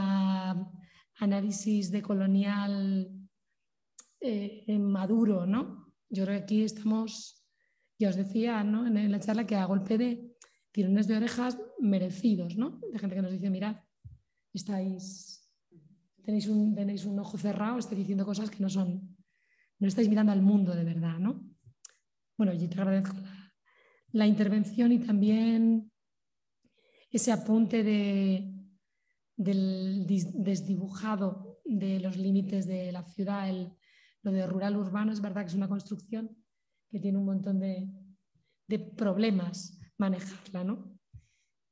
[1.18, 3.11] análisis de colonial
[4.20, 5.92] eh, maduro, ¿no?
[6.09, 7.44] Yo creo que aquí estamos,
[7.98, 8.86] ya os decía ¿no?
[8.86, 10.36] en la charla que a golpe de
[10.70, 12.80] tirones de orejas merecidos, ¿no?
[12.92, 13.76] De gente que nos dice, mirad,
[14.52, 15.50] estáis,
[16.22, 19.16] tenéis un, tenéis un ojo cerrado, estáis diciendo cosas que no son,
[19.78, 21.44] no estáis mirando al mundo de verdad, ¿no?
[22.36, 23.16] Bueno, yo te agradezco
[24.12, 25.90] la intervención y también
[27.16, 28.52] ese apunte de,
[29.36, 33.52] del desdibujado de los límites de la ciudad,
[34.22, 36.36] lo de rural-urbano, es verdad que es una construcción
[36.90, 37.88] que tiene un montón de,
[38.96, 40.98] problemas manejarla, ¿no?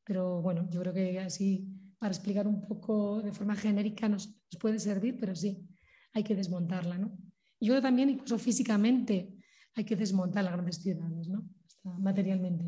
[0.05, 1.69] Pero bueno, yo creo que así
[1.99, 5.67] para explicar un poco de forma genérica nos, puede servir, pero sí,
[6.13, 7.19] hay que desmontarla, ¿no?
[7.61, 9.35] Yo creo también incluso físicamente
[9.75, 11.49] hay que desmontar las grandes ciudades, ¿no?
[11.83, 12.65] materialmente.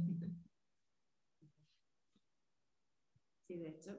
[3.47, 3.97] Sí, de hecho,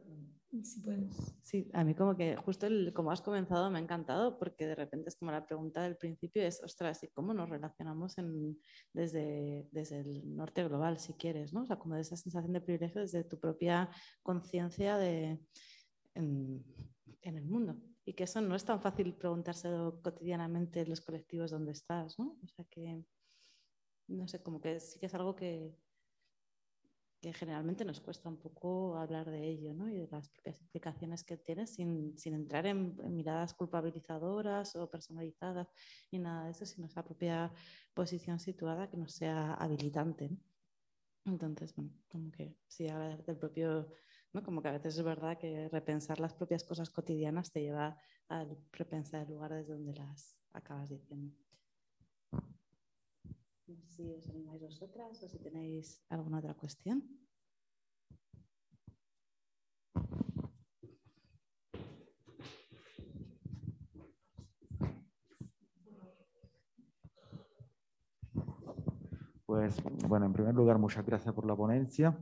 [0.62, 1.16] si puedes.
[1.42, 4.76] Sí, a mí como que justo el, como has comenzado me ha encantado porque de
[4.76, 8.60] repente es como la pregunta del principio es, ostras, ¿y cómo nos relacionamos en,
[8.92, 11.62] desde, desde el norte global, si quieres, ¿no?
[11.62, 13.90] O sea, como de esa sensación de privilegio desde tu propia
[14.22, 15.40] conciencia de,
[16.14, 16.66] en,
[17.22, 17.82] en, el mundo.
[18.04, 22.38] Y que eso no es tan fácil preguntárselo cotidianamente en los colectivos donde estás, ¿no?
[22.44, 23.02] O sea que,
[24.10, 25.74] no sé, como que sí que es algo que,
[27.22, 29.90] que generalmente nos cuesta un poco hablar de ello ¿no?
[29.90, 35.68] y de las propias implicaciones que tiene sin, sin entrar en, miradas culpabilizadoras o personalizadas
[36.12, 37.52] ni nada de eso, sino esa propia
[37.94, 40.30] posición situada que no sea habilitante.
[41.26, 43.92] Entonces, bueno, como que sí, hablar del propio,
[44.32, 44.44] ¿no?
[44.44, 47.98] como que a veces es verdad que repensar las propias cosas cotidianas te lleva
[48.30, 51.36] a repensar el lugar desde donde las acabas diciendo.
[53.68, 57.04] No sé si os animáis vosotras o si tenéis alguna otra cuestión.
[69.46, 72.18] Pues bueno, en primer lugar, muchas gracias por la ponencia.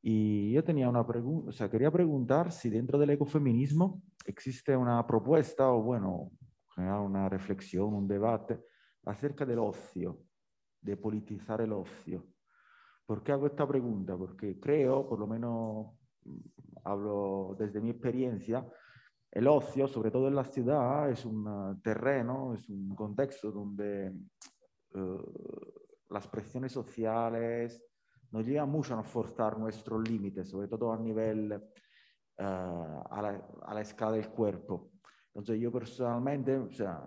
[0.00, 5.06] Y yo tenía una pregunta, o sea, quería preguntar si dentro del ecofeminismo existe una
[5.06, 6.30] propuesta o, bueno,
[6.78, 8.64] una reflexión, un debate
[9.04, 10.27] acerca del ocio
[10.80, 12.26] de politizar el ocio.
[13.06, 14.16] ¿Por qué hago esta pregunta?
[14.16, 15.86] Porque creo, por lo menos
[16.24, 16.38] mm,
[16.84, 18.66] hablo desde mi experiencia,
[19.30, 24.10] el ocio, sobre todo en la ciudad, es un terreno, es un contexto donde
[24.94, 25.22] uh,
[26.08, 27.82] las presiones sociales
[28.30, 33.74] nos llevan mucho a forzar nuestros límites, sobre todo a nivel, uh, a, la, a,
[33.74, 34.92] la, escala del cuerpo.
[35.28, 37.02] Entonces yo personalmente, o sea,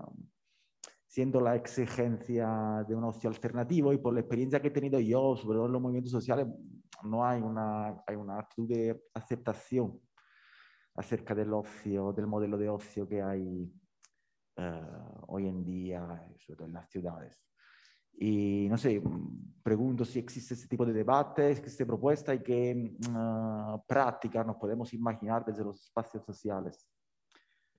[1.11, 5.35] siendo la exigencia de un ocio alternativo y por la experiencia que he tenido yo,
[5.35, 6.47] sobre todo en los movimientos sociales,
[7.03, 9.99] no hay una, hay una actitud de aceptación
[10.95, 13.69] acerca del ocio, del modelo de ocio que hay
[14.57, 15.99] uh, hoy en día,
[16.37, 17.45] sobre todo en las ciudades.
[18.17, 19.03] Y no sé,
[19.61, 24.93] pregunto si existe este tipo de debate, existe propuesta y qué uh, práctica nos podemos
[24.93, 26.87] imaginar desde los espacios sociales.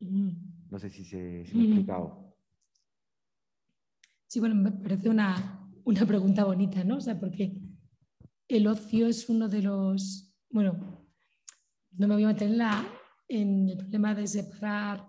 [0.00, 0.32] Mm.
[0.68, 2.31] No sé si se, si me he explicado.
[4.32, 6.96] Sí, bueno, me parece una, una pregunta bonita, ¿no?
[6.96, 7.52] O sea, porque
[8.48, 11.06] el ocio es uno de los, bueno,
[11.90, 12.50] no me voy a meter
[13.28, 15.06] en, el problema de separar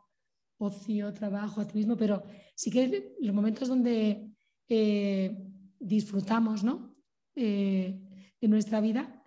[0.58, 2.22] ocio, trabajo, activismo, pero
[2.54, 4.30] sí que los momentos donde
[4.68, 5.42] eh,
[5.80, 6.98] disfrutamos ¿no?
[7.34, 8.02] Eh,
[8.42, 9.24] de nuestra vida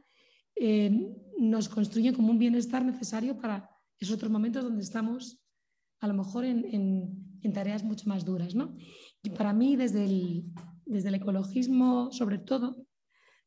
[0.56, 0.90] eh,
[1.38, 5.42] nos construyen como un bienestar necesario para esos otros momentos donde estamos
[6.00, 8.54] a lo mejor en, en, en tareas mucho más duras.
[8.54, 8.76] ¿no?
[9.22, 10.52] Y para mí, desde el,
[10.84, 12.86] desde el ecologismo, sobre todo,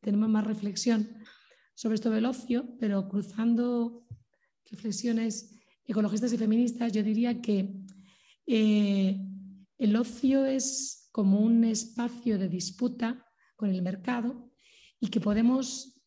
[0.02, 1.10] tenemos más reflexión
[1.76, 4.06] sobre esto del ocio, pero cruzando
[4.70, 7.74] reflexiones ecologistas y feministas, yo diría que
[8.46, 9.20] eh,
[9.78, 14.52] el ocio es como un espacio de disputa con el mercado
[15.00, 16.00] y que podemos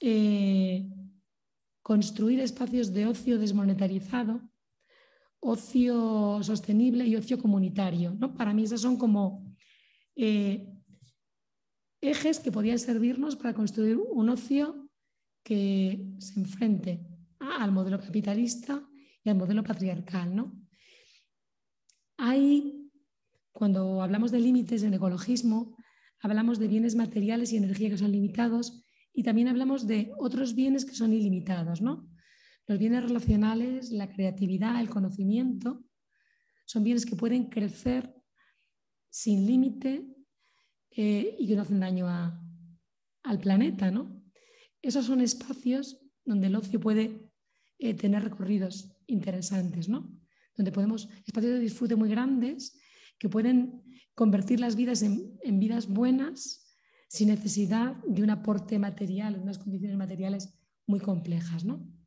[0.00, 0.88] eh,
[1.82, 4.40] construir espacios de ocio desmonetarizado
[5.40, 8.14] ocio sostenible y ocio comunitario.
[8.18, 8.34] ¿no?
[8.34, 9.54] Para mí esas son como
[10.16, 10.66] eh,
[12.00, 14.88] ejes que podían servirnos para construir un ocio
[15.42, 17.06] que se enfrente
[17.38, 18.86] al modelo capitalista
[19.24, 20.34] y al modelo patriarcal.
[20.34, 20.60] ¿no?
[22.16, 22.90] Hay,
[23.52, 25.76] cuando hablamos de límites en ecologismo,
[26.20, 30.84] hablamos de bienes materiales y energía que son limitados y también hablamos de otros bienes
[30.84, 31.80] que son ilimitados.
[31.80, 32.08] ¿no?
[32.68, 35.82] Los bienes relacionales, la creatividad, el conocimiento,
[36.66, 38.14] son bienes que pueden crecer
[39.08, 40.06] sin límite
[40.90, 43.90] eh, y que no hacen daño al planeta.
[43.90, 44.22] ¿no?
[44.82, 47.32] Esos son espacios donde el ocio puede
[47.78, 50.14] eh, tener recorridos interesantes, ¿no?
[50.54, 52.78] donde podemos, espacios de disfrute muy grandes
[53.18, 53.82] que pueden
[54.14, 56.76] convertir las vidas en, en vidas buenas
[57.08, 60.52] sin necesidad de un aporte material, de unas condiciones materiales
[60.86, 61.64] muy complejas.
[61.64, 61.97] ¿no?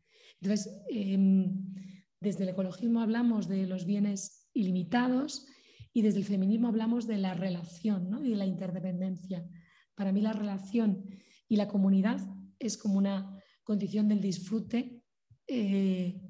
[0.41, 1.73] Entonces, em,
[2.19, 5.47] desde el ecologismo hablamos de los bienes ilimitados
[5.93, 9.47] y desde el feminismo hablamos de la relación y de la interdependencia.
[9.95, 11.05] Para mí la relación
[11.47, 12.19] y la comunidad
[12.59, 15.03] es como una condición del disfrute.
[15.47, 16.21] Eh,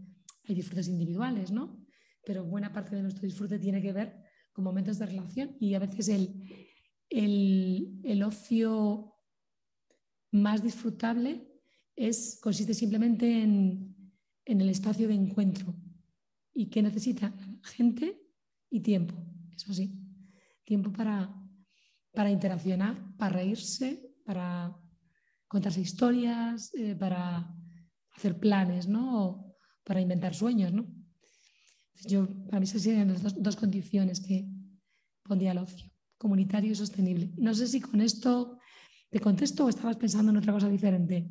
[0.48, 1.82] hay disfrutes individuales, ¿no?
[2.24, 4.16] pero buena parte de nuestro disfrute tiene que ver
[4.52, 6.30] con momentos de relación y a veces el,
[7.10, 9.14] el, el ocio
[10.32, 11.48] más disfrutable
[11.96, 13.91] es, consiste simplemente en,
[14.46, 15.76] el espacio de encuentro
[16.54, 17.34] y que necesita
[17.64, 18.22] gente
[18.70, 19.16] y tiempo,
[19.56, 19.94] eso sí,
[20.64, 21.34] tiempo para,
[22.14, 24.76] para interaccionar, para reírse, para
[25.48, 27.54] contarse historias, eh, para
[28.16, 29.26] hacer planes, ¿no?
[29.26, 30.86] O para inventar sueños, ¿no?
[32.08, 34.48] Yo, para mí esas serían las dos, dos condiciones que
[35.24, 37.32] pondría el ocio, comunitario y sostenible.
[37.38, 38.58] No sé si con esto
[39.10, 41.30] te contesto o estabas pensando en otra cosa diferente.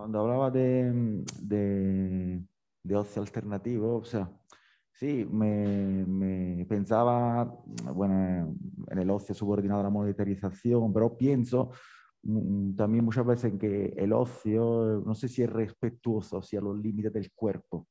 [0.00, 4.32] Cuando hablaba de, de, ocio alternativo, o sea,
[4.94, 7.44] sí, me, pensaba,
[7.92, 8.56] bueno,
[8.88, 11.72] en el ocio subordinado a la monetarización, pero pienso
[12.22, 16.78] mm, también muchas veces en que el ocio, no sé si es respetuoso hacia los
[16.78, 17.86] límites del cuerpo.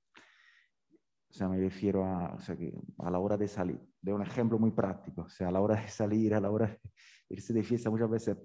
[1.29, 3.79] O sea, me refiero a, o sea, que a la hora de salir.
[4.01, 5.21] De un ejemplo muy práctico.
[5.21, 6.79] O sea, a la hora de salir, a la hora de
[7.29, 8.35] irse de fiesta, muchas veces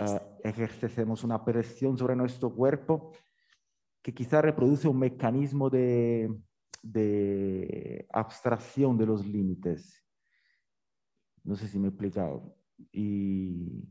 [0.00, 3.12] uh, ejercemos una presión sobre nuestro cuerpo
[4.02, 6.34] que quizá reproduce un mecanismo de,
[6.82, 10.02] de abstracción de los límites.
[11.44, 12.56] No sé si me he explicado.
[12.92, 13.86] Y,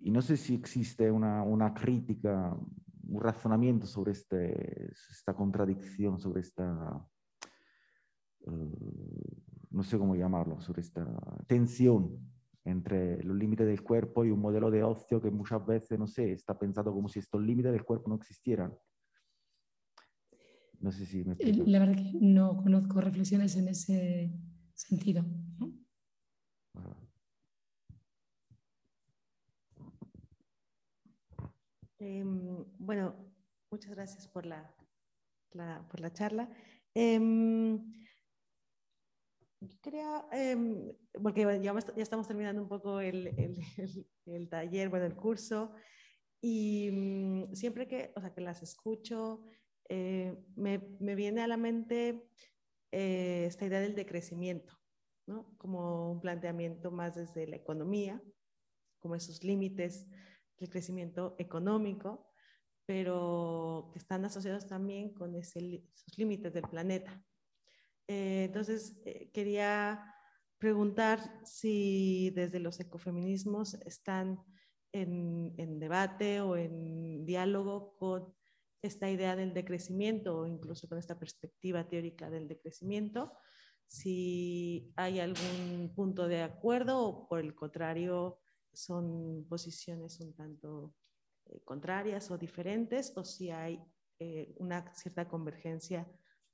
[0.00, 2.54] y no sé si existe una, una, crítica,
[3.08, 7.06] un razonamiento sobre este, esta contradicción, sobre esta,
[8.40, 11.06] uh, no sé cómo llamarlo, sobre esta
[11.46, 12.31] tensión
[12.64, 16.32] entre los límites del cuerpo y un modelo de ocio que muchas veces, no sé,
[16.32, 18.72] está pensado como si estos límites del cuerpo no existieran.
[20.80, 21.64] No sé si me explico.
[21.66, 24.32] La verdad que no conozco reflexiones en ese
[24.74, 25.24] sentido.
[31.98, 33.14] Em, bueno,
[33.70, 34.74] muchas gracias por la,
[35.88, 36.50] por la charla.
[36.94, 37.80] Em,
[39.68, 40.92] yo quería, em,
[41.22, 45.72] porque ya, estamos terminando un poco el, el, el, taller, bueno, el curso,
[46.40, 49.44] y mm, siempre que, o sea, que las escucho,
[49.88, 52.28] eh, me, me, viene a la mente
[52.90, 54.74] eh, esta idea del decrecimiento,
[55.26, 55.56] ¿no?
[55.58, 58.22] Como un planteamiento más desde la economía,
[58.98, 60.08] como esos límites
[60.58, 62.32] del crecimiento económico,
[62.86, 67.22] pero que están asociados también con ese, esos límites del planeta,
[68.12, 70.04] eh, entonces, eh, quería
[70.58, 74.38] preguntar si desde los ecofeminismos están
[74.92, 78.34] en, debate o en diálogo con
[78.82, 83.32] esta idea del decrecimiento o incluso con esta perspectiva teórica del decrecimiento,
[83.86, 88.40] si hay algún punto de acuerdo o por el contrario
[88.74, 90.94] son posiciones un tanto
[91.46, 93.82] eh, contrarias o diferentes o si hay
[94.58, 96.06] una cierta convergencia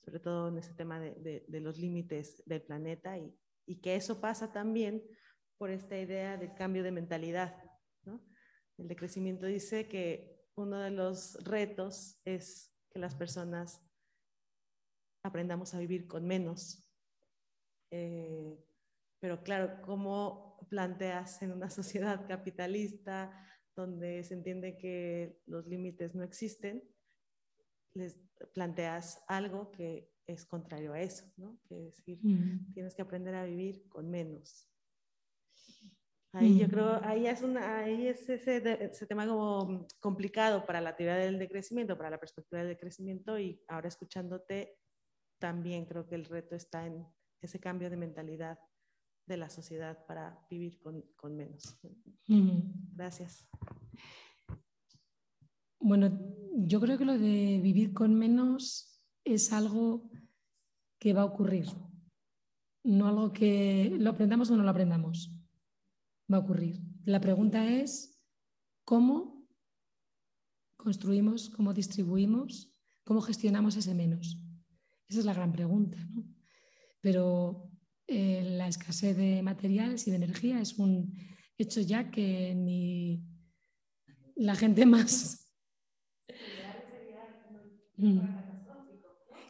[0.09, 5.03] sobre todo en ese tema de, los límites del planeta y, que eso pasa también
[5.59, 7.63] por esta idea del cambio de mentalidad.
[8.79, 13.83] El decrecimiento dice que uno de los retos es que las personas
[15.23, 16.91] aprendamos a vivir con menos.
[17.91, 18.59] Eh,
[19.21, 23.31] pero claro, ¿cómo planteas en una sociedad capitalista
[23.77, 26.83] donde se entiende que los límites no existen?
[27.95, 28.18] Les
[28.53, 31.59] planteas algo que es contrario a eso, ¿no?
[31.68, 32.72] Que decir, mm.
[32.74, 34.68] tienes que aprender a vivir con menos.
[36.32, 36.70] Ahí yo mm.
[36.70, 41.38] creo, ahí es, una, ahí es ese, ese, tema como complicado para la teoría del
[41.38, 44.76] decrecimiento, para la perspectiva del decrecimiento y ahora escuchándote
[45.38, 47.07] también creo que el reto está en
[47.41, 48.58] ese cambio de mentalidad
[49.26, 51.79] de la sociedad para vivir con, con menos.
[52.26, 52.95] Mm.
[52.95, 53.49] Gracias.
[55.80, 56.18] Bueno,
[56.55, 60.11] yo creo que lo de vivir con menos es algo
[60.99, 61.67] que va a ocurrir,
[62.84, 65.33] no algo que lo aprendamos o no lo aprendamos.
[66.30, 66.80] Va a ocurrir.
[67.05, 68.21] La pregunta es
[68.84, 69.46] cómo
[70.76, 72.75] construimos, cómo distribuimos,
[73.05, 74.42] cómo gestionamos ese menos.
[75.09, 75.99] Esa es la gran pregunta.
[76.11, 76.25] ¿no?
[77.00, 77.71] Pero
[78.07, 81.14] eh, la escasez de materiales y de energía es un
[81.59, 83.22] hecho ya que ni
[84.34, 85.38] la gente más.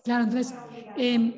[0.04, 0.54] Claro, entonces,
[0.96, 1.34] em,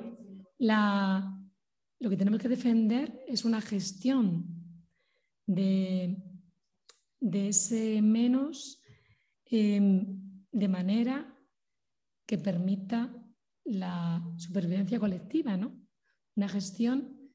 [1.99, 4.47] lo que tenemos que defender es una gestión
[5.47, 6.17] de,
[7.21, 8.81] ese menos
[9.47, 11.37] em, de manera
[12.27, 13.13] que permita
[13.65, 15.77] la supervivencia colectiva, ¿no?
[16.37, 17.31] Una gestión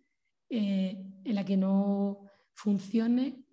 [0.49, 2.21] eh, en la que no
[2.53, 3.45] funcione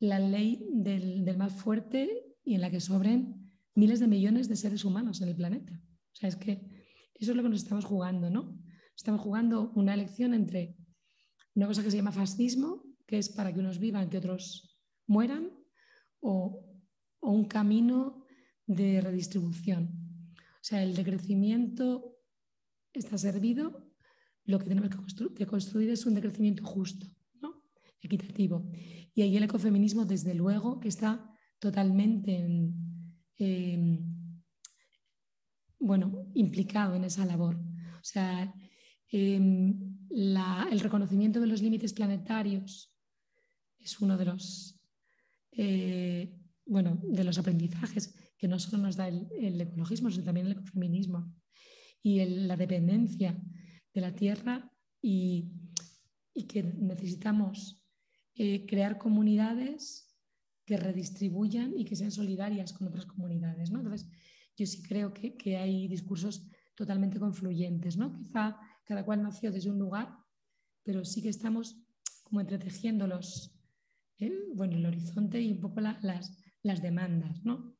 [0.00, 3.37] la ley del más fuerte y en la que sobren
[3.78, 5.72] miles de millones de seres humanos en el planeta.
[5.74, 6.52] O sea, es que
[7.14, 8.60] eso es lo que nos estamos jugando, ¿no?
[8.96, 10.76] Estamos jugando una elección entre
[11.54, 15.50] una cosa que se llama fascismo que es para que unos vivan, que otros mueran,
[16.20, 16.64] o,
[17.20, 18.24] un camino
[18.66, 19.82] de redistribución.
[20.36, 22.16] O sea, el decrecimiento
[22.92, 23.90] está servido,
[24.44, 24.90] lo que tenemos
[25.34, 27.06] que, construir es un decrecimiento justo,
[27.40, 27.64] ¿no?
[28.00, 28.70] equitativo.
[29.14, 32.46] Y ahí el ecofeminismo, desde luego, que está totalmente
[35.78, 37.56] bueno, implicado en esa labor.
[37.56, 38.52] O sea,
[39.10, 42.94] em, el reconocimiento de los límites planetarios
[43.78, 44.80] es uno de los,
[45.52, 46.34] eh,
[46.66, 51.34] bueno, de los aprendizajes que no solo nos da el, ecologismo, sino también el ecofeminismo
[52.02, 53.40] y la dependencia
[53.92, 54.70] de la tierra
[55.02, 55.52] y,
[56.48, 57.84] que necesitamos
[58.36, 60.07] eh, crear comunidades
[60.68, 63.70] que redistribuyan y que sean solidarias con otras comunidades.
[63.70, 63.78] ¿no?
[63.78, 64.06] Entonces,
[64.54, 67.96] yo sí creo que, que, hay discursos totalmente confluyentes.
[67.96, 68.12] ¿no?
[68.12, 68.54] Quizá
[68.84, 70.14] cada cual nació desde un lugar,
[70.82, 71.80] pero sí que estamos
[72.22, 73.58] como entretejiendo los,
[74.18, 74.30] ¿eh?
[74.54, 77.74] bueno, el horizonte y un poco las, las demandas, ¿no?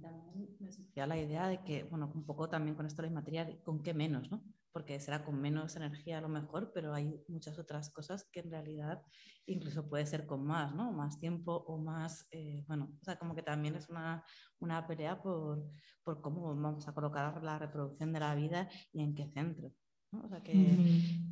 [0.00, 0.56] también
[0.94, 3.82] me la idea de que, bueno, un poco también con esto de la inmaterial, ¿con
[3.82, 4.40] qué menos, no?
[4.72, 8.50] Porque será con menos energía a lo mejor, pero hay muchas otras cosas que en
[8.50, 9.02] realidad
[9.46, 10.92] incluso puede ser con más, ¿no?
[10.92, 14.24] Más tiempo o más, eh, bueno, o sea, como que también es una,
[14.60, 15.64] una pelea por,
[16.02, 19.72] por, cómo vamos a colocar la reproducción de la vida y en qué centro.
[20.12, 20.52] O sea, que,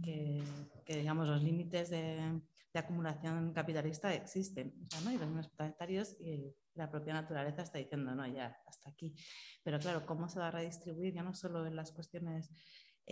[0.03, 0.43] que,
[0.87, 2.41] que, digamos, los límites de,
[2.73, 5.13] de, acumulación capitalista existen, o sea, ¿no?
[5.13, 9.15] Y los límites planetarios y la propia naturaleza está diciendo, no, ya, hasta aquí.
[9.63, 11.13] Pero claro, ¿cómo se va a redistribuir?
[11.13, 12.51] Ya no solo en las cuestiones,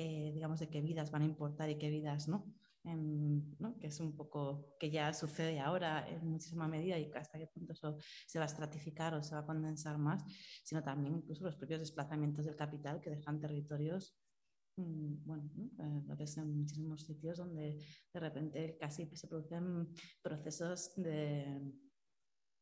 [0.00, 2.44] eh, digamos, de qué vidas van a importar y qué vidas no,
[2.84, 3.78] ¿no?
[3.78, 7.72] que es un poco que ya sucede ahora en muchísima medida y hasta qué punto
[7.72, 7.96] eso
[8.26, 10.22] se va a estratificar o se va a condensar más,
[10.62, 14.16] sino también incluso los propios desplazamientos del capital que dejan territorios
[14.78, 15.50] Mm, bueno,
[15.80, 17.78] eh, lo ves en muchísimos sitios donde
[18.14, 19.88] de repente casi se producen
[20.22, 21.60] procesos de,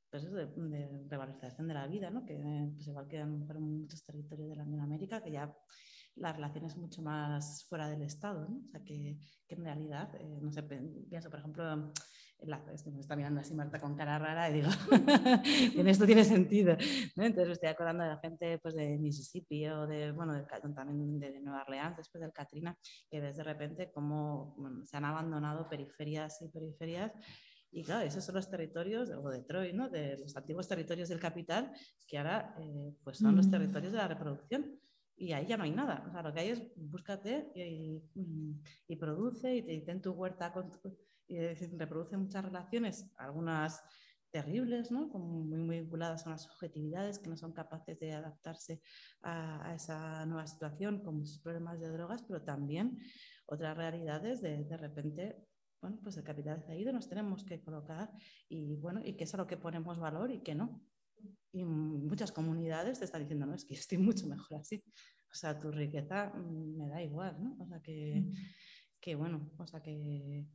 [0.08, 2.24] pues de, revalorización de la vida, ¿no?
[2.24, 3.38] que pues igual que en
[3.80, 5.54] muchos territorios de Latinoamérica, que ya
[6.16, 8.62] la relación es mucho más fuera del Estado, ¿no?
[8.66, 11.92] o sea que, que en realidad, eh, no sé, pienso por ejemplo
[12.40, 12.62] la,
[12.92, 14.68] me está mirando así Marta con cara rara y digo,
[15.80, 16.76] en esto tiene sentido.
[17.16, 20.34] Entonces me estoy acordando de la gente pues, de Mississippi o de, bueno,
[20.74, 22.76] también de, Nueva Orleans después del Katrina,
[23.10, 27.12] que ves de repente cómo se han abandonado periferias y periferias.
[27.72, 29.88] Y claro, esos son los territorios, o Detroit, ¿no?
[29.88, 31.72] de los antiguos territorios del capital,
[32.06, 34.78] que ahora eh, pues son los territorios de la reproducción
[35.16, 36.04] y ahí ya no hay nada.
[36.06, 38.02] O sea, lo que hay es búscate y,
[38.86, 40.52] y, produce y, te ten tu huerta
[41.26, 41.38] y
[41.76, 43.82] reproduce muchas relaciones, algunas
[44.30, 45.08] terribles, ¿no?
[45.08, 48.82] Como muy, muy, vinculadas a unas subjetividades que no son capaces de adaptarse
[49.22, 52.98] a, esa nueva situación, con muchos problemas de drogas, pero también
[53.46, 55.48] otras realidades de, de repente,
[55.80, 58.10] bueno, pues el capital ha ido, nos tenemos que colocar
[58.48, 60.82] y, bueno, y qué es a lo que ponemos valor y qué no.
[61.56, 64.84] Y muchas comunidades te están diciendo, no, es que estoy mucho mejor así.
[65.32, 67.56] O sea, tu riqueza mm, me da igual, ¿no?
[67.58, 68.34] O sea, que, mm.
[69.00, 70.46] que bueno, o sea, que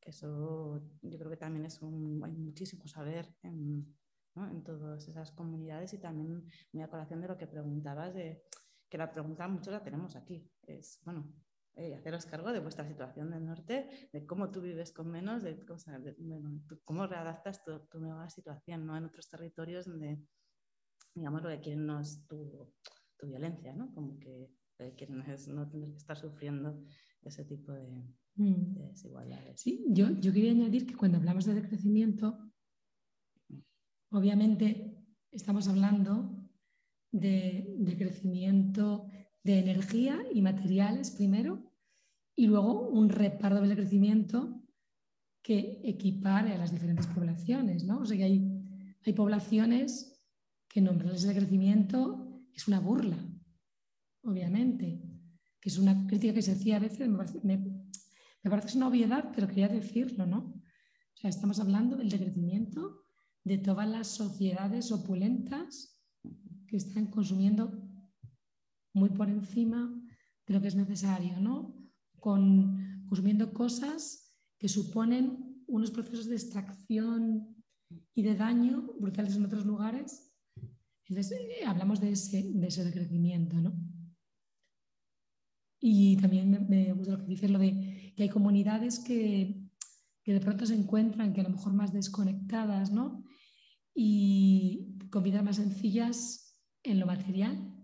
[0.00, 3.94] eso yo creo que también es un, hay muchísimo saber en,
[4.34, 4.50] ¿no?
[4.50, 8.42] en todas esas comunidades y también muy a colación de lo que preguntabas, de,
[8.88, 10.50] que la pregunta mucho la tenemos aquí.
[10.66, 11.32] Es, bueno,
[11.76, 15.54] eh, haceros cargo de vuestra situación del norte, de cómo tú vives con menos, de,
[15.54, 18.96] de bueno, cómo readaptas tu, tu, nueva situación ¿no?
[18.96, 20.18] en otros territorios donde,
[21.18, 22.72] digamos, lo que quieren no es tu,
[23.16, 23.92] tu violencia, ¿no?
[23.94, 24.50] como que
[24.96, 26.80] quieren es no tener que estar sufriendo
[27.22, 28.04] ese tipo de,
[28.38, 28.74] Mm.
[28.90, 29.60] desigualdades.
[29.60, 32.38] Sí, yo, yo quería añadir que cuando hablamos de decrecimiento,
[34.12, 34.96] obviamente
[35.32, 36.48] estamos hablando
[37.10, 39.06] de, de crecimiento
[39.42, 41.72] de energía y materiales primero,
[42.36, 44.62] y luego un reparto del crecimiento
[45.42, 47.82] que equipare a las diferentes poblaciones.
[47.82, 47.98] ¿no?
[47.98, 48.62] O sea que hay,
[49.04, 50.17] hay poblaciones
[50.78, 53.18] que nombrarles de crecimiento es una burla,
[54.22, 55.02] obviamente,
[55.60, 58.86] que es una crítica que se hacía a veces, me, me parece que es una
[58.86, 60.38] obviedad, pero quería decirlo, ¿no?
[60.38, 63.00] O sea, estamos hablando del decrecimiento
[63.42, 66.00] de todas las sociedades opulentas
[66.68, 67.72] que están consumiendo
[68.94, 70.00] muy por encima
[70.46, 71.74] de lo que es necesario, ¿no?
[72.20, 77.64] Con, consumiendo cosas que suponen unos procesos de extracción
[78.14, 80.27] y de daño brutales en otros lugares.
[81.08, 83.72] Entonces, eh, hablamos de ese, de ese decrecimiento, ¿no?
[85.80, 89.68] Y también me gusta lo que dices, lo de que hay comunidades que,
[90.22, 93.24] que de pronto se encuentran que a lo mejor más desconectadas, ¿no?
[93.94, 97.74] Y con vidas más sencillas en lo material,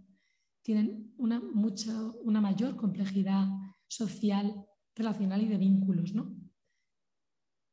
[0.62, 1.92] tienen una, mucha,
[2.22, 3.48] una mayor complejidad
[3.86, 6.36] social relacional y de vínculos, ¿no?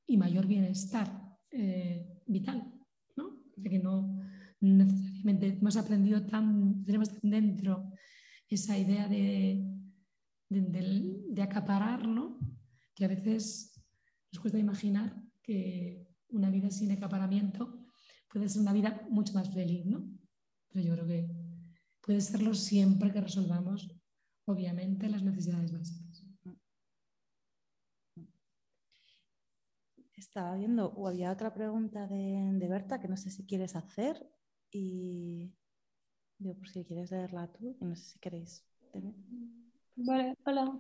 [0.07, 2.71] Y mayor bienestar eh, vital,
[3.15, 3.43] ¿no?
[3.55, 4.20] De que no
[4.61, 7.91] necesariamente hemos aprendido tan, tenemos dentro
[8.47, 9.65] esa idea de,
[10.49, 12.37] de, ¿no?
[12.93, 13.81] Que a veces
[14.31, 17.85] nos cuesta imaginar que una vida sin acaparamiento
[18.29, 20.07] puede ser una vida mucho más feliz, ¿no?
[20.69, 21.29] Pero yo creo que
[22.01, 23.89] puede serlo siempre que resolvamos,
[24.45, 26.25] obviamente, las necesidades básicas.
[30.15, 34.23] Estaba viendo, o había otra pregunta de, de Berta que no sé si quieres hacer
[34.71, 35.51] y
[36.37, 38.65] digo, por si quieres leerla tú, y no sé si queréis.
[39.95, 40.79] Vale, hola.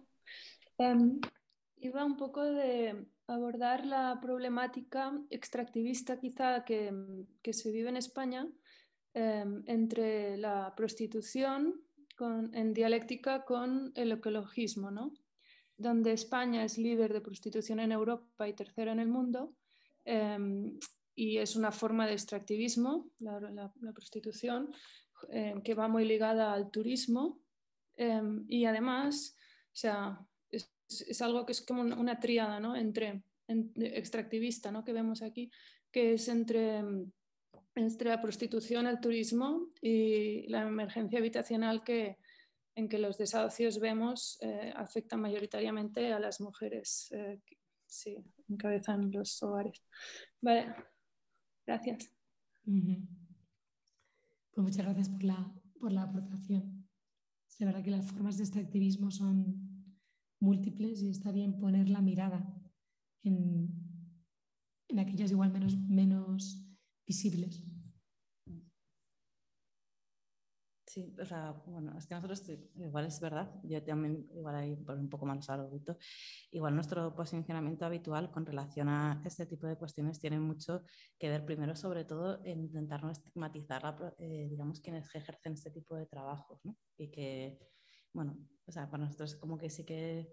[0.77, 1.19] Em,
[1.77, 6.91] iba un poco de abordar la problemática extractivista quizá que,
[7.41, 8.47] que se vive en España
[9.13, 11.81] em, entre la prostitución
[12.17, 15.13] con, en dialéctica con el ecologismo, ¿no?
[15.81, 19.55] donde España es líder de prostitución en Europa y tercera en el mundo,
[20.05, 20.77] em,
[21.21, 24.73] y es una forma de extractivismo, la, la, prostitución,
[25.29, 27.39] em, que va muy ligada al turismo,
[28.47, 29.37] y además,
[29.67, 30.19] o sea,
[30.49, 32.75] es, algo que es como una, triada ¿no?
[32.75, 33.21] entre,
[33.75, 34.83] extractivista ¿no?
[34.83, 35.51] que vemos aquí,
[35.91, 36.81] que es entre,
[37.75, 42.17] entre la prostitución, el turismo y la emergencia habitacional que,
[42.73, 48.17] en que los desahucios vemos eh, afectan mayoritariamente a las mujeres eh, que sí,
[48.49, 49.83] encabezan los hogares.
[50.41, 50.73] Vale,
[51.71, 52.11] gracias.
[52.65, 56.87] Pues muchas gracias por la, por la aportación.
[57.47, 59.97] Es verdad que las formas de extractivismo son
[60.39, 62.61] múltiples y está bien poner la mirada
[63.23, 63.69] en,
[64.89, 66.67] en aquellas igual menos, menos
[67.07, 67.63] visibles.
[70.91, 72.43] Sí, o sea, bueno, es que nosotros,
[72.75, 75.71] igual es verdad, yo también, igual ahí por un poco más algo,
[76.51, 80.83] igual nuestro posicionamiento habitual con relación a este tipo de cuestiones tiene mucho
[81.17, 85.95] que ver primero, sobre todo, en intentar no estigmatizar, eh, digamos, quienes ejercen este tipo
[85.95, 86.75] de trabajos, ¿no?
[86.97, 87.57] Y que,
[88.11, 90.29] bueno, o sea, para nosotros como que sí que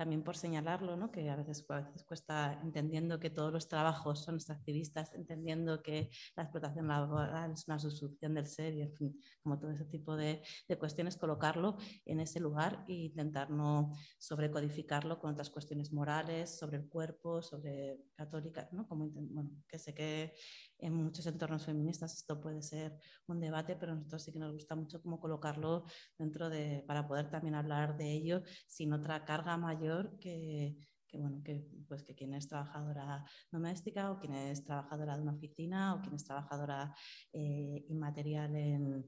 [0.00, 1.12] también por señalarlo, ¿no?
[1.12, 1.66] que a veces,
[2.06, 7.78] cuesta entendiendo que todos los trabajos son extractivistas, entendiendo que la explotación laboral es una
[7.78, 10.42] sustitución del ser y, en fin, como todo ese tipo de,
[10.78, 16.88] cuestiones, colocarlo en ese lugar e intentar no sobrecodificarlo con otras cuestiones morales, sobre el
[16.88, 18.88] cuerpo, sobre católica, ¿no?
[18.88, 20.32] Como, bueno, que sé que
[20.80, 24.52] en muchos entornos feministas esto puede ser un debate, pero a nosotros sí que nos
[24.52, 25.84] gusta mucho cómo colocarlo
[26.18, 30.76] dentro de, para poder también hablar de ello sin otra carga mayor que,
[31.06, 35.32] que, bueno, que, pues que quien es trabajadora doméstica o quien es trabajadora de una
[35.32, 36.94] oficina o quien es trabajadora
[37.32, 39.04] eh, inmaterial en,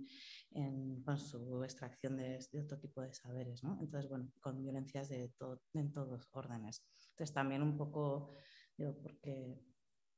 [0.50, 3.78] en, con su extracción de, de, otro tipo de saberes, ¿no?
[3.80, 6.84] Entonces, bueno, con violencias de todo, en todos órdenes.
[7.10, 8.34] Entonces, también un poco,
[8.76, 9.60] digo, porque,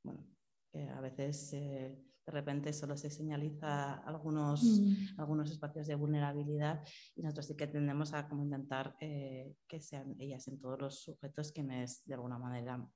[0.02, 0.33] bueno,
[0.82, 5.20] a veces eh, de repente solo se señaliza algunos, mm.
[5.20, 6.82] algunos espacios de vulnerabilidad
[7.14, 11.02] y nosotros sí que tendemos a como intentar eh, que sean ellas en todos los
[11.02, 12.86] sujetos quienes de alguna manera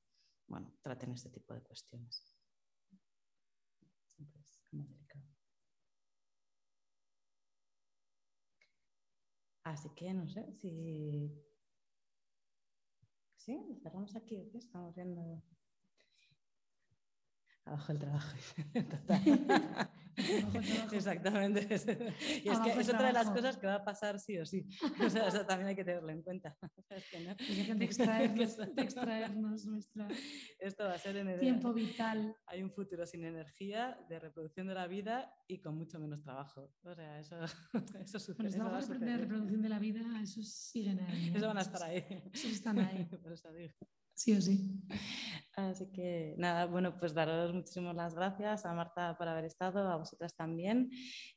[0.47, 2.39] bueno, traten este tipo de cuestiones.
[9.65, 11.31] Así que no sé si...
[13.37, 13.79] ¿Sí?
[13.83, 14.59] ¿Cerramos aquí qué?
[14.59, 15.43] Estamos viendo
[17.69, 18.37] abajo el trabajo.
[20.93, 21.61] Exactamente.
[22.45, 24.67] Y es que es otra de las cosas que va a pasar sí o sí.
[25.05, 26.57] O sea, eso también hay que tenerlo en cuenta.
[26.89, 30.07] de, extraernos, nuestro
[30.59, 32.37] Esto va a ser en tiempo vital.
[32.47, 36.73] Hay un futuro sin energía, de reproducción de la vida y con mucho menos trabajo.
[36.83, 37.37] O sea, eso,
[38.01, 38.49] eso sucede.
[38.59, 41.33] Bueno, eso de reproducción de la vida, eso siguen ahí.
[41.35, 42.05] Eso van a estar ahí.
[42.33, 43.05] Eso están ahí.
[43.23, 43.75] Por eso digo
[44.19, 44.83] sí o sí.
[45.59, 49.97] Así que nada, bueno, pues daros muchísimas las gracias a Marta por haber estado, a
[49.97, 50.89] vosotras también.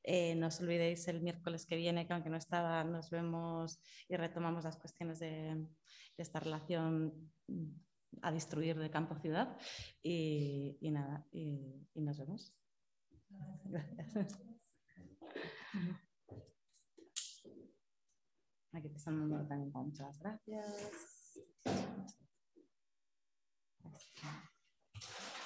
[0.03, 4.15] Eh, no os olvidéis el miércoles que viene, que aunque no estaba, nos vemos y
[4.15, 5.65] retomamos las cuestiones de,
[6.17, 7.31] esta relación
[8.21, 9.57] a destruir de campo-ciudad.
[10.03, 12.53] Y, nada, y, nos vemos.
[13.63, 14.37] Gracias.
[18.71, 21.01] Aquí te están dando muchas gracias.
[23.83, 25.40] Thank you.